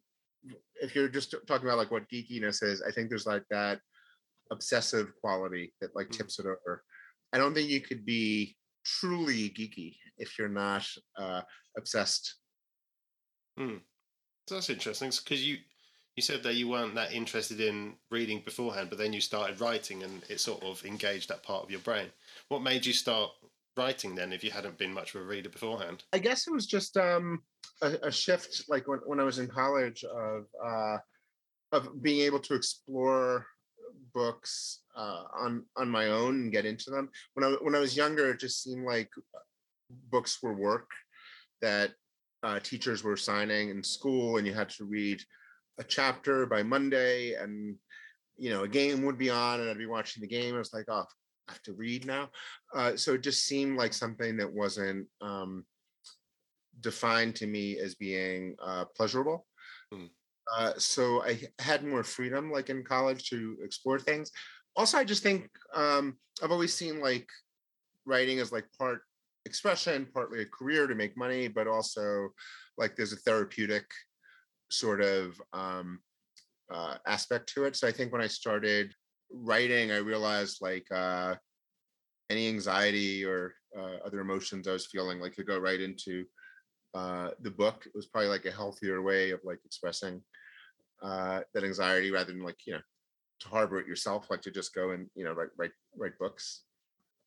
[0.83, 3.79] If you're just talking about like what geekiness is, I think there's like that
[4.51, 6.17] obsessive quality that like mm.
[6.17, 6.83] tips it over.
[7.33, 10.87] I don't think you could be truly geeky if you're not
[11.17, 11.43] uh,
[11.77, 12.37] obsessed.
[13.59, 13.79] Hmm.
[14.49, 15.59] So that's interesting because you
[16.17, 20.03] you said that you weren't that interested in reading beforehand, but then you started writing
[20.03, 22.07] and it sort of engaged that part of your brain.
[22.49, 23.31] What made you start
[23.77, 26.05] writing then if you hadn't been much of a reader beforehand?
[26.13, 27.43] I guess it was just um,
[27.83, 30.99] a, a, shift, like when, when I was in college, of uh,
[31.73, 33.47] of being able to explore
[34.13, 37.11] books uh, on on my own and get into them.
[37.35, 39.11] When I when I was younger, it just seemed like
[40.11, 40.91] books were work
[41.61, 41.91] that
[42.45, 45.21] uh, teachers were signing in school, and you had to read
[45.79, 47.77] a chapter by Monday, and
[48.37, 50.55] you know a game would be on, and I'd be watching the game.
[50.55, 51.05] I was like, oh,
[51.49, 52.31] I have to read now.
[52.75, 55.65] Uh, so it just seemed like something that wasn't um,
[56.81, 59.47] defined to me as being uh, pleasurable.
[59.93, 60.11] Mm.
[60.57, 64.31] Uh, so I had more freedom, like in college, to explore things.
[64.77, 67.29] Also, I just think um, I've always seen like
[68.07, 69.03] writing as like part
[69.47, 72.29] expression, partly a career to make money, but also
[72.77, 73.85] like there's a therapeutic
[74.71, 76.01] sort of um,
[76.73, 77.77] uh, aspect to it.
[77.77, 78.93] So I think when I started
[79.31, 81.35] writing, I realized like uh,
[82.31, 86.25] any anxiety or uh, other emotions I was feeling like could go right into
[86.95, 87.85] uh, the book.
[87.87, 90.23] It was probably like a healthier way of like expressing
[91.03, 92.81] uh, that anxiety rather than like you know
[93.41, 96.63] to harbor it yourself, like to just go and you know write write write books.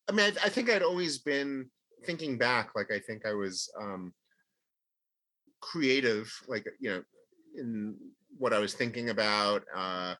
[0.08, 1.70] I mean, I, I think I'd always been
[2.04, 4.12] thinking back, like I think I was um,
[5.60, 7.02] creative, like you know,
[7.58, 7.96] in
[8.38, 9.64] what I was thinking about.
[9.74, 10.14] Uh,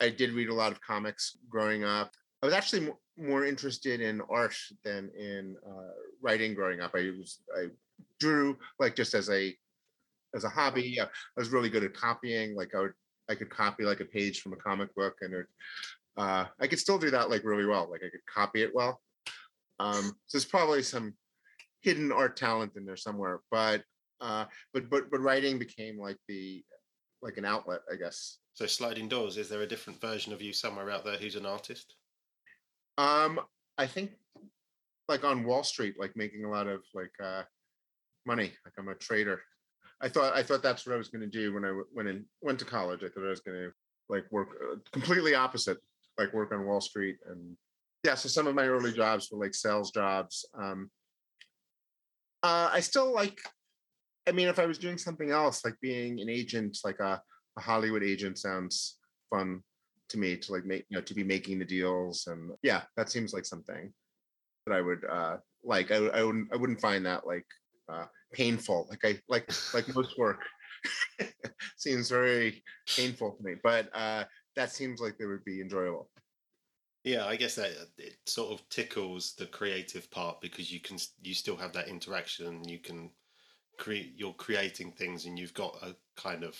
[0.00, 2.12] I did read a lot of comics growing up.
[2.42, 6.92] I was actually m- more interested in art than in uh, writing growing up.
[6.94, 7.66] I was I
[8.18, 9.54] drew like just as a
[10.34, 11.00] as a hobby.
[11.00, 11.06] I
[11.36, 12.54] was really good at copying.
[12.54, 12.94] Like I would
[13.28, 15.46] I could copy like a page from a comic book, and it,
[16.16, 17.88] uh, I could still do that like really well.
[17.90, 19.00] Like I could copy it well.
[19.78, 21.14] Um, so there's probably some
[21.80, 23.40] hidden art talent in there somewhere.
[23.50, 23.82] But
[24.20, 26.62] uh, but but but writing became like the
[27.22, 28.38] like an outlet, I guess.
[28.54, 31.46] So sliding doors, is there a different version of you somewhere out there who's an
[31.46, 31.94] artist?
[32.98, 33.40] Um,
[33.78, 34.12] I think
[35.08, 37.42] like on Wall Street, like making a lot of like uh
[38.26, 38.52] money.
[38.64, 39.40] Like I'm a trader.
[40.00, 42.24] I thought I thought that's what I was going to do when I went in
[42.40, 43.00] went to college.
[43.02, 43.70] I thought I was going to
[44.08, 45.78] like work uh, completely opposite,
[46.18, 47.56] like work on Wall Street and
[48.04, 48.14] yeah.
[48.14, 50.46] So some of my early jobs were like sales jobs.
[50.54, 50.90] Um,
[52.42, 53.38] uh, I still like
[54.30, 57.20] I mean, if I was doing something else, like being an agent, like a,
[57.58, 59.60] a Hollywood agent sounds fun
[60.08, 62.28] to me to like make, you know, to be making the deals.
[62.28, 63.92] And yeah, that seems like something
[64.66, 65.90] that I would uh, like.
[65.90, 67.46] I, I wouldn't, I wouldn't find that like
[67.92, 68.86] uh, painful.
[68.88, 70.42] Like I, like, like most work
[71.76, 72.62] seems very
[72.96, 74.22] painful to me, but uh,
[74.54, 76.08] that seems like they would be enjoyable.
[77.02, 81.34] Yeah, I guess that it sort of tickles the creative part because you can you
[81.34, 82.62] still have that interaction.
[82.68, 83.10] You can
[83.80, 86.56] create you're creating things and you've got a kind of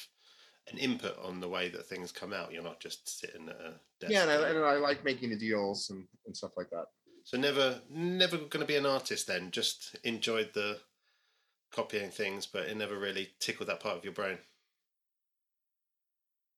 [0.72, 2.52] an input on the way that things come out.
[2.52, 4.12] You're not just sitting at a desk.
[4.12, 6.86] Yeah, and I, and I like making the deals and, and stuff like that.
[7.24, 9.50] So never, never going to be an artist then.
[9.50, 10.78] Just enjoyed the
[11.72, 14.38] copying things, but it never really tickled that part of your brain.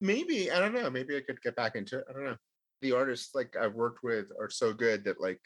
[0.00, 0.90] Maybe I don't know.
[0.90, 2.04] Maybe I could get back into it.
[2.08, 2.36] I don't know.
[2.80, 5.40] The artists like I've worked with are so good that like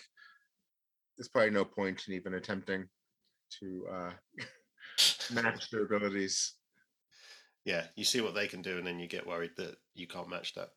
[1.16, 2.88] there's probably no point in even attempting
[3.60, 4.10] to uh,
[5.30, 6.54] match their abilities.
[7.64, 10.28] Yeah, you see what they can do, and then you get worried that you can't
[10.28, 10.70] match that.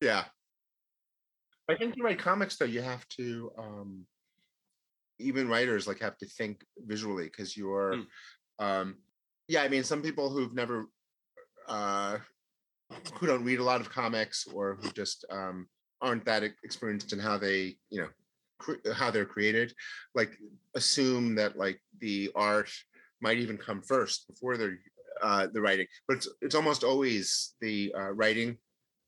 [0.00, 0.24] Yeah.
[1.68, 4.06] I think to write comics though, you have to um
[5.18, 8.64] even writers like have to think visually because you're Hmm.
[8.64, 8.96] um
[9.48, 10.86] yeah, I mean some people who've never
[11.68, 12.18] uh
[13.14, 15.68] who don't read a lot of comics or who just um
[16.00, 18.08] aren't that experienced in how they, you know,
[18.58, 19.72] cre- how they're created,
[20.14, 20.36] like
[20.74, 22.70] assume that like the art
[23.22, 24.76] might even come first before the
[25.22, 25.86] uh the writing.
[26.06, 28.58] But it's it's almost always the uh writing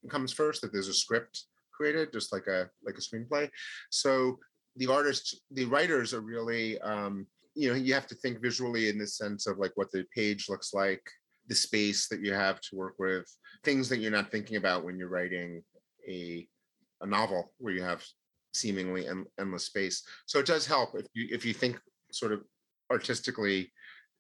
[0.09, 3.49] comes first that there's a script created just like a like a screenplay
[3.91, 4.39] so
[4.77, 8.99] the artists the writers are really um you know you have to think visually in
[8.99, 11.03] the sense of like what the page looks like
[11.49, 13.27] the space that you have to work with
[13.65, 15.63] things that you're not thinking about when you're writing
[16.09, 16.47] a
[17.01, 18.05] a novel where you have
[18.53, 21.79] seemingly en- endless space so it does help if you if you think
[22.13, 22.43] sort of
[22.91, 23.73] artistically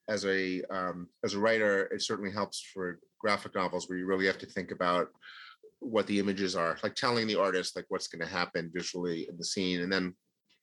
[0.08, 4.26] as a um, as a writer it certainly helps for graphic novels where you really
[4.26, 5.08] have to think about
[5.80, 9.36] what the images are like telling the artist like what's going to happen visually in
[9.36, 10.14] the scene and then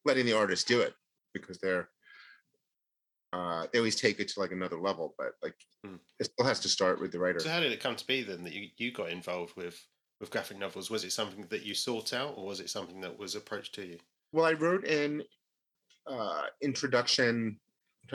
[0.05, 0.93] letting the artist do it
[1.33, 1.89] because they're
[3.33, 5.95] uh they always take it to like another level but like Hmm.
[6.19, 8.21] it still has to start with the writer So how did it come to be
[8.21, 9.83] then that you, you got involved with
[10.19, 10.91] with graphic novels?
[10.91, 13.85] Was it something that you sought out, or was it something that was approached to
[13.85, 13.97] you?
[14.31, 15.23] well i wrote in
[16.07, 17.59] uh introduction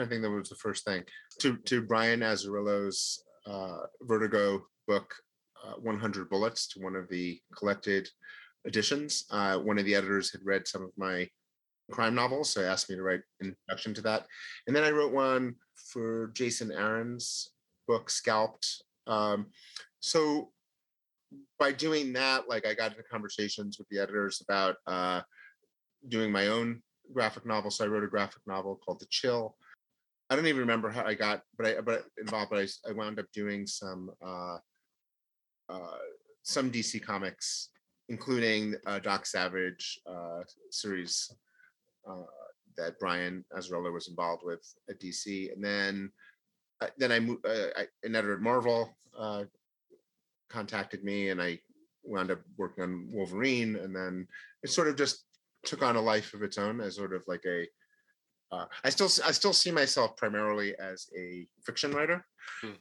[0.05, 1.03] to think that was the first thing
[1.39, 5.13] to to brian Azzarello's uh vertigo book
[5.65, 8.09] uh, 100 bullets to one of the collected
[8.65, 11.27] editions uh one of the editors had read some of my
[11.91, 14.25] crime novels so he asked me to write an introduction to that
[14.67, 15.55] and then i wrote one
[15.91, 17.51] for jason aaron's
[17.87, 19.47] book scalped um
[20.01, 20.51] so
[21.59, 25.21] by doing that like i got into conversations with the editors about uh
[26.09, 26.81] doing my own
[27.13, 27.71] graphic novel.
[27.71, 29.55] So I wrote a graphic novel called The Chill.
[30.29, 32.51] I don't even remember how I got, but I but involved.
[32.51, 34.57] But I, I wound up doing some uh,
[35.69, 35.97] uh,
[36.43, 37.69] some DC comics,
[38.09, 41.31] including uh, Doc Savage uh, series
[42.09, 42.23] uh,
[42.77, 46.11] that Brian Azzarello was involved with at DC, and then
[46.81, 47.45] uh, then I moved.
[47.45, 47.67] Uh,
[48.03, 49.45] an editor at Marvel uh,
[50.49, 51.59] contacted me, and I
[52.03, 54.27] wound up working on Wolverine, and then
[54.61, 55.23] it sort of just
[55.65, 57.67] took on a life of its own as sort of like a
[58.51, 62.25] uh, I still I still see myself primarily as a fiction writer,
[62.61, 62.71] Hmm.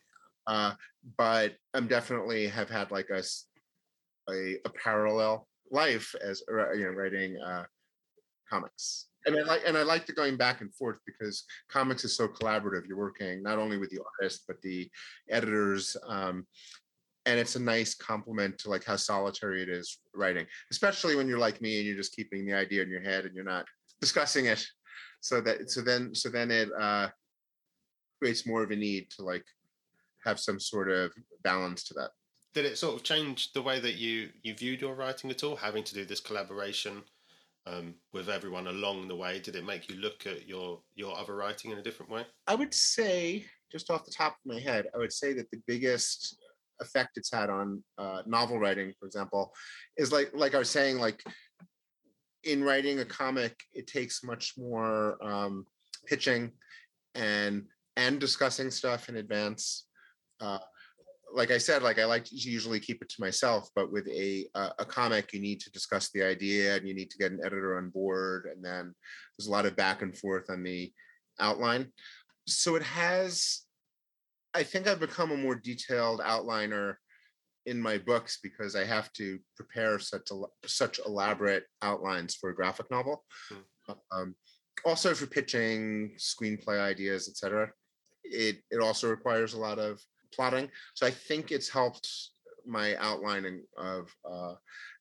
[0.46, 0.74] uh,
[1.18, 3.22] but I'm definitely have had like a
[4.28, 7.64] a parallel life as uh, you know writing uh,
[8.48, 9.06] comics.
[9.26, 12.28] And I like and I like the going back and forth because comics is so
[12.28, 12.86] collaborative.
[12.86, 14.88] You're working not only with the artist but the
[15.28, 16.46] editors, um,
[17.24, 21.40] and it's a nice complement to like how solitary it is writing, especially when you're
[21.40, 23.66] like me and you're just keeping the idea in your head and you're not
[24.00, 24.64] discussing it.
[25.26, 27.08] So that so then so then it uh,
[28.20, 29.44] creates more of a need to like
[30.24, 31.10] have some sort of
[31.42, 32.10] balance to that.
[32.54, 35.56] Did it sort of change the way that you you viewed your writing at all?
[35.56, 37.02] Having to do this collaboration
[37.66, 41.34] um, with everyone along the way, did it make you look at your your other
[41.34, 42.24] writing in a different way?
[42.46, 45.60] I would say, just off the top of my head, I would say that the
[45.66, 46.38] biggest
[46.80, 49.52] effect it's had on uh, novel writing, for example,
[49.96, 51.20] is like like I was saying, like
[52.46, 55.66] in writing a comic, it takes much more um,
[56.06, 56.52] pitching
[57.14, 57.64] and
[57.96, 59.86] and discussing stuff in advance.
[60.40, 60.58] Uh,
[61.34, 64.46] like I said, like I like to usually keep it to myself, but with a
[64.54, 67.40] a a comic, you need to discuss the idea and you need to get an
[67.44, 68.94] editor on board, and then
[69.36, 70.92] there's a lot of back and forth on the
[71.40, 71.92] outline.
[72.46, 73.62] So it has.
[74.54, 76.94] I think I've become a more detailed outliner
[77.66, 82.54] in my books because I have to prepare such el- such elaborate outlines for a
[82.54, 83.24] graphic novel.
[84.12, 84.34] Um,
[84.84, 87.70] also for pitching screenplay ideas, etc.
[88.24, 90.00] It it also requires a lot of
[90.32, 90.70] plotting.
[90.94, 92.08] So I think it's helped
[92.66, 94.54] my outlining of uh,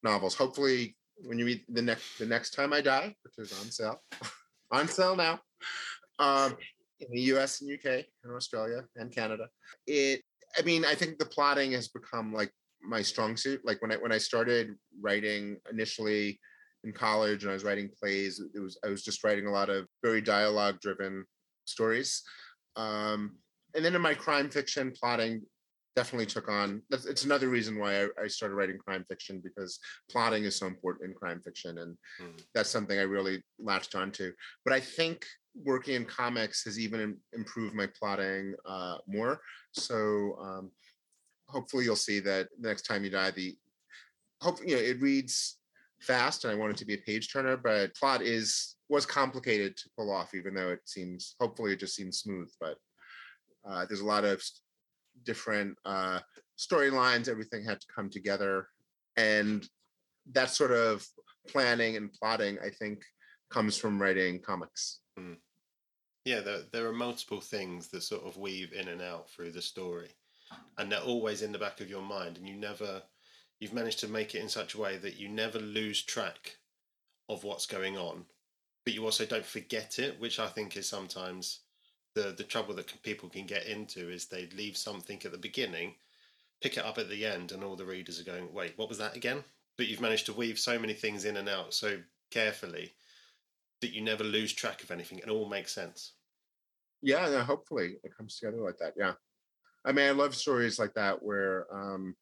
[0.04, 0.36] novels.
[0.36, 4.02] Hopefully, when you read the next the next time I die, which is on sale,
[4.72, 5.40] on sale now,
[6.20, 6.58] um,
[7.00, 7.62] in the U.S.
[7.62, 8.06] and U.K.
[8.24, 9.50] and Australia and Canada.
[9.88, 10.24] It,
[10.58, 12.52] I mean, I think the plotting has become like
[12.82, 13.62] my strong suit.
[13.66, 16.40] Like when I when I started writing initially
[16.84, 19.70] in college and I was writing plays, it was I was just writing a lot
[19.70, 21.26] of very dialogue driven
[21.66, 22.24] stories.
[22.76, 23.38] Um,
[23.74, 25.42] and then in my crime fiction plotting
[25.96, 26.82] definitely took on.
[26.90, 29.80] That's, it's another reason why I, I started writing crime fiction because
[30.10, 32.42] plotting is so important in crime fiction, and Mm.
[32.54, 34.32] that's something I really latched onto.
[34.64, 39.42] But I think working in comics has even improved my plotting uh, more.
[39.72, 40.72] So um,
[41.48, 43.58] hopefully you'll see that the next time you die, the
[44.42, 45.58] hope you know it reads
[46.02, 49.76] fast, and I want it to be a page turner, but plot is was complicated
[49.78, 52.52] to pull off, even though it seems hopefully it just seems smooth.
[52.60, 52.78] But
[53.68, 54.44] uh, there's a lot of
[55.26, 56.20] different uh,
[56.58, 57.28] storylines.
[57.28, 58.68] Everything had to come together,
[59.18, 59.68] and
[60.32, 61.06] that sort of
[61.48, 63.04] planning and plotting, I think,
[63.50, 65.00] comes from writing comics.
[66.26, 69.62] Yeah, there, there are multiple things that sort of weave in and out through the
[69.62, 70.10] story,
[70.78, 73.04] and they're always in the back of your mind, and you never,
[73.60, 76.58] you've managed to make it in such a way that you never lose track
[77.30, 78.26] of what's going on,
[78.86, 81.62] but you also don't forget it, which I think is sometimes
[82.16, 85.96] the the trouble that people can get into is they leave something at the beginning,
[86.62, 88.98] pick it up at the end, and all the readers are going, "Wait, what was
[89.00, 89.46] that again?"
[89.78, 92.96] But you've managed to weave so many things in and out so carefully
[93.82, 96.14] that you never lose track of anything, and it all makes sense.
[97.02, 98.94] Yeah, no, hopefully it comes together like that.
[98.98, 99.16] Yeah,
[99.86, 102.16] I mean, I love stories like that where um,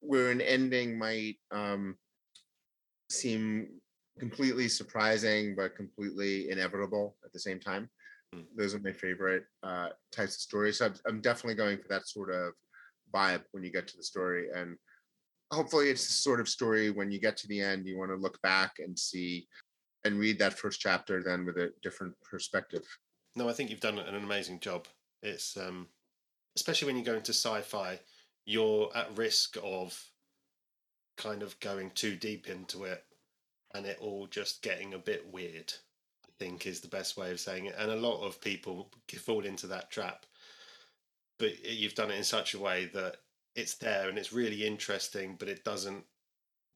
[0.00, 1.98] where an ending might um,
[3.10, 3.80] seem
[4.18, 7.88] completely surprising but completely inevitable at the same time.
[8.34, 8.44] Mm.
[8.56, 10.78] Those are my favorite uh, types of stories.
[10.78, 12.52] So I'm, I'm definitely going for that sort of
[13.14, 14.76] vibe when you get to the story, and
[15.52, 18.16] hopefully it's the sort of story when you get to the end, you want to
[18.16, 19.46] look back and see
[20.04, 22.84] and read that first chapter then with a different perspective.
[23.34, 24.86] No, I think you've done an amazing job.
[25.22, 25.88] It's um,
[26.56, 27.98] especially when you go into sci-fi,
[28.44, 29.98] you're at risk of
[31.16, 33.04] kind of going too deep into it,
[33.74, 35.72] and it all just getting a bit weird.
[36.38, 39.66] Think is the best way of saying it, and a lot of people fall into
[39.68, 40.24] that trap.
[41.38, 43.16] But you've done it in such a way that
[43.54, 46.04] it's there and it's really interesting, but it doesn't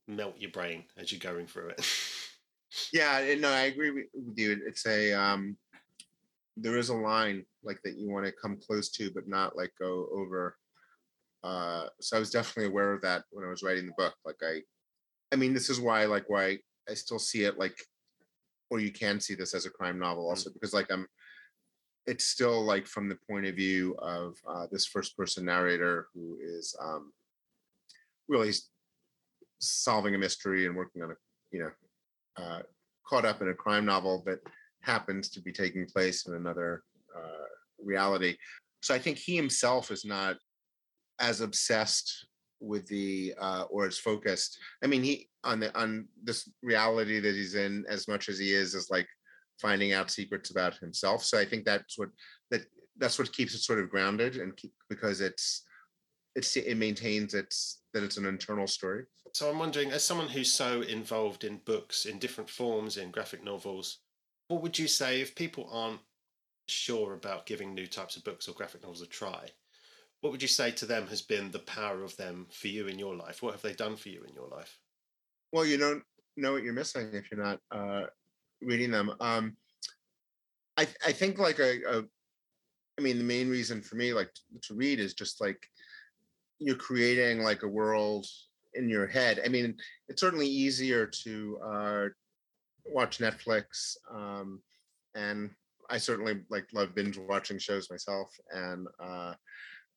[0.09, 1.87] melt your brain as you're going through it.
[2.91, 4.59] Yeah, no, I agree with you.
[4.67, 5.59] It's a um
[6.57, 9.73] there is a line like that you want to come close to, but not like
[9.79, 10.57] go over.
[11.45, 14.15] Uh so I was definitely aware of that when I was writing the book.
[14.25, 14.63] Like I
[15.33, 17.77] I mean, this is why like why I still see it like
[18.73, 21.07] or you can see this as a crime novel also because like I'm
[22.07, 26.39] it's still like from the point of view of uh, this first person narrator who
[26.43, 27.13] is um
[28.29, 28.51] really
[29.59, 31.15] solving a mystery and working on a
[31.51, 32.63] you know uh,
[33.07, 34.39] caught up in a crime novel that
[34.81, 36.83] happens to be taking place in another
[37.15, 37.47] uh,
[37.79, 38.39] reality.
[38.81, 40.39] So I think he himself is not
[41.21, 42.27] as obsessed
[42.63, 44.59] with the uh, or as focused.
[44.83, 48.53] I mean, he on the on this reality that he's in as much as he
[48.53, 49.09] is is like
[49.61, 51.25] finding out secrets about himself.
[51.25, 52.09] So I think that's what
[52.51, 52.63] that
[52.99, 55.65] that's what keeps it sort of grounded and keep, because it's
[56.35, 59.05] it's it maintains its that it's an internal story.
[59.35, 63.43] So I'm wondering, as someone who's so involved in books in different forms, in graphic
[63.43, 63.99] novels,
[64.49, 66.01] what would you say if people aren't
[66.69, 69.49] sure about giving new types of books or graphic novels a try?
[70.23, 72.99] What would you say to them has been the power of them for you in
[72.99, 73.43] your life?
[73.43, 74.79] What have they done for you in your life?
[75.53, 76.03] well you don't
[76.37, 78.07] know what you're missing if you're not uh
[78.63, 79.55] reading them um
[80.77, 82.03] i i think like a, a
[82.99, 84.31] i mean the main reason for me like
[84.63, 85.59] to read is just like
[86.59, 88.27] you're creating like a world
[88.75, 89.75] in your head i mean
[90.09, 92.05] it's certainly easier to uh
[92.87, 94.61] watch netflix um
[95.15, 95.51] and
[95.91, 99.35] i certainly like love binge watching shows myself and uh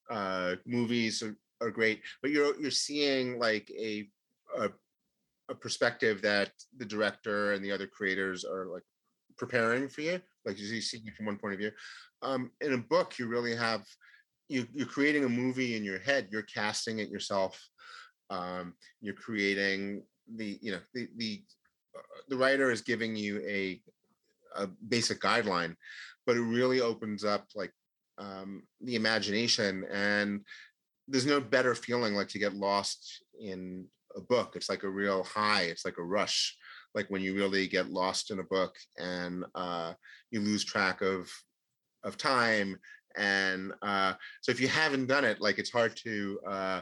[0.10, 4.08] uh movies are, are great but you're you're seeing like a,
[4.60, 4.70] a
[5.50, 8.84] a perspective that the director and the other creators are like
[9.38, 11.72] preparing for you like you see it from one point of view.
[12.22, 13.84] Um in a book you really have
[14.48, 17.60] you you're creating a movie in your head you're casting it yourself
[18.30, 20.04] um you're creating
[20.36, 21.44] the you know the the
[21.98, 23.82] uh, the writer is giving you a
[24.56, 25.76] a basic guideline
[26.26, 27.72] but it really opens up like
[28.18, 30.42] um the imagination and
[31.08, 33.86] there's no better feeling like to get lost in
[34.16, 34.56] a book.
[34.56, 35.64] It's like a real high.
[35.64, 36.56] It's like a rush,
[36.94, 39.94] like when you really get lost in a book and uh,
[40.32, 41.30] you lose track of
[42.04, 42.78] of time.
[43.18, 46.82] And uh, so if you haven't done it, like it's hard to uh,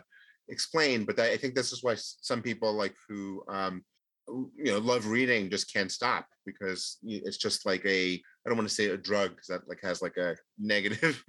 [0.50, 1.06] explain.
[1.06, 3.84] But that, I think this is why some people like who um,
[4.28, 8.68] you know love reading just can't stop because it's just like a I don't want
[8.68, 11.24] to say a drug because that like has like a negative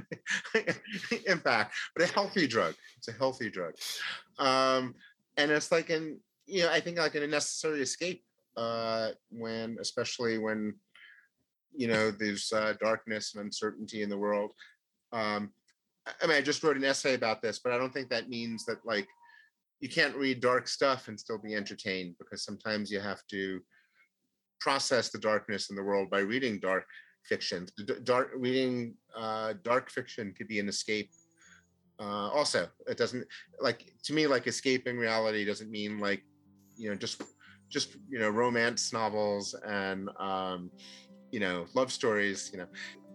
[1.26, 2.74] impact, but a healthy drug.
[2.98, 3.74] It's a healthy drug,
[4.38, 4.94] um,
[5.36, 8.24] and it's like an you know I think like a necessary escape
[8.56, 10.74] uh, when especially when
[11.76, 14.52] you know there's uh, darkness and uncertainty in the world.
[15.12, 15.52] Um,
[16.22, 18.64] I mean, I just wrote an essay about this, but I don't think that means
[18.66, 19.08] that like
[19.84, 23.60] you can't read dark stuff and still be entertained because sometimes you have to
[24.58, 26.86] process the darkness in the world by reading dark
[27.22, 27.66] fiction.
[28.02, 31.10] Dark reading uh, dark fiction could be an escape.
[32.00, 33.26] Uh, also, it doesn't
[33.60, 36.22] like to me like escaping reality doesn't mean like
[36.78, 37.20] you know just
[37.70, 40.70] just you know romance novels and um,
[41.30, 42.48] you know love stories.
[42.54, 42.68] You know,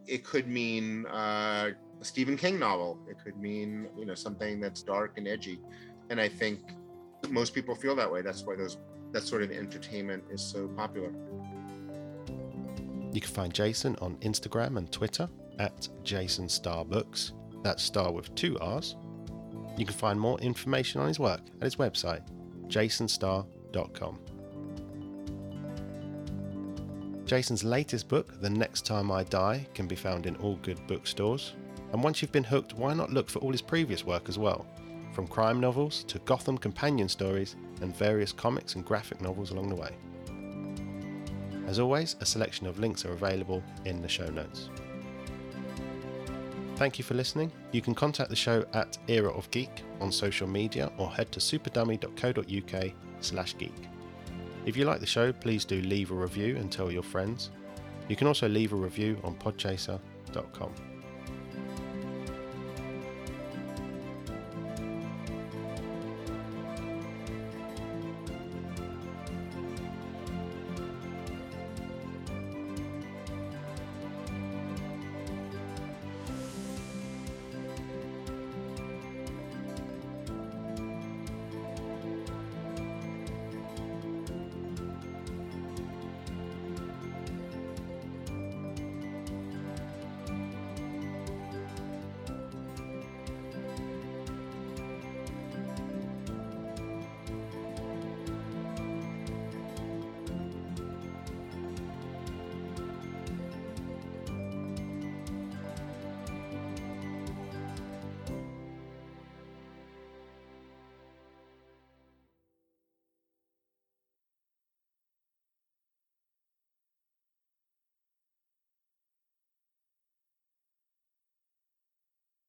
[0.07, 3.01] it could mean uh, a Stephen King novel.
[3.07, 5.59] It could mean you know something that's dark and edgy,
[6.09, 6.59] and I think
[7.29, 8.21] most people feel that way.
[8.21, 8.77] That's why those
[9.11, 11.11] that sort of entertainment is so popular.
[13.11, 17.33] You can find Jason on Instagram and Twitter at Jason Starr Books.
[17.63, 18.95] That's Starr with two R's.
[19.77, 22.21] You can find more information on his work at his website,
[22.67, 24.19] jasonstarr.com.
[27.25, 31.53] Jason's latest book, The Next Time I Die, can be found in all good bookstores.
[31.93, 34.65] And once you've been hooked, why not look for all his previous work as well?
[35.11, 39.75] From crime novels to Gotham companion stories and various comics and graphic novels along the
[39.75, 39.95] way.
[41.67, 44.69] As always, a selection of links are available in the show notes.
[46.77, 47.51] Thank you for listening.
[47.71, 51.39] You can contact the show at Era of Geek on social media or head to
[51.39, 53.89] superdummy.co.uk slash geek.
[54.65, 57.51] If you like the show, please do leave a review and tell your friends.
[58.07, 60.88] You can also leave a review on podchaser.com.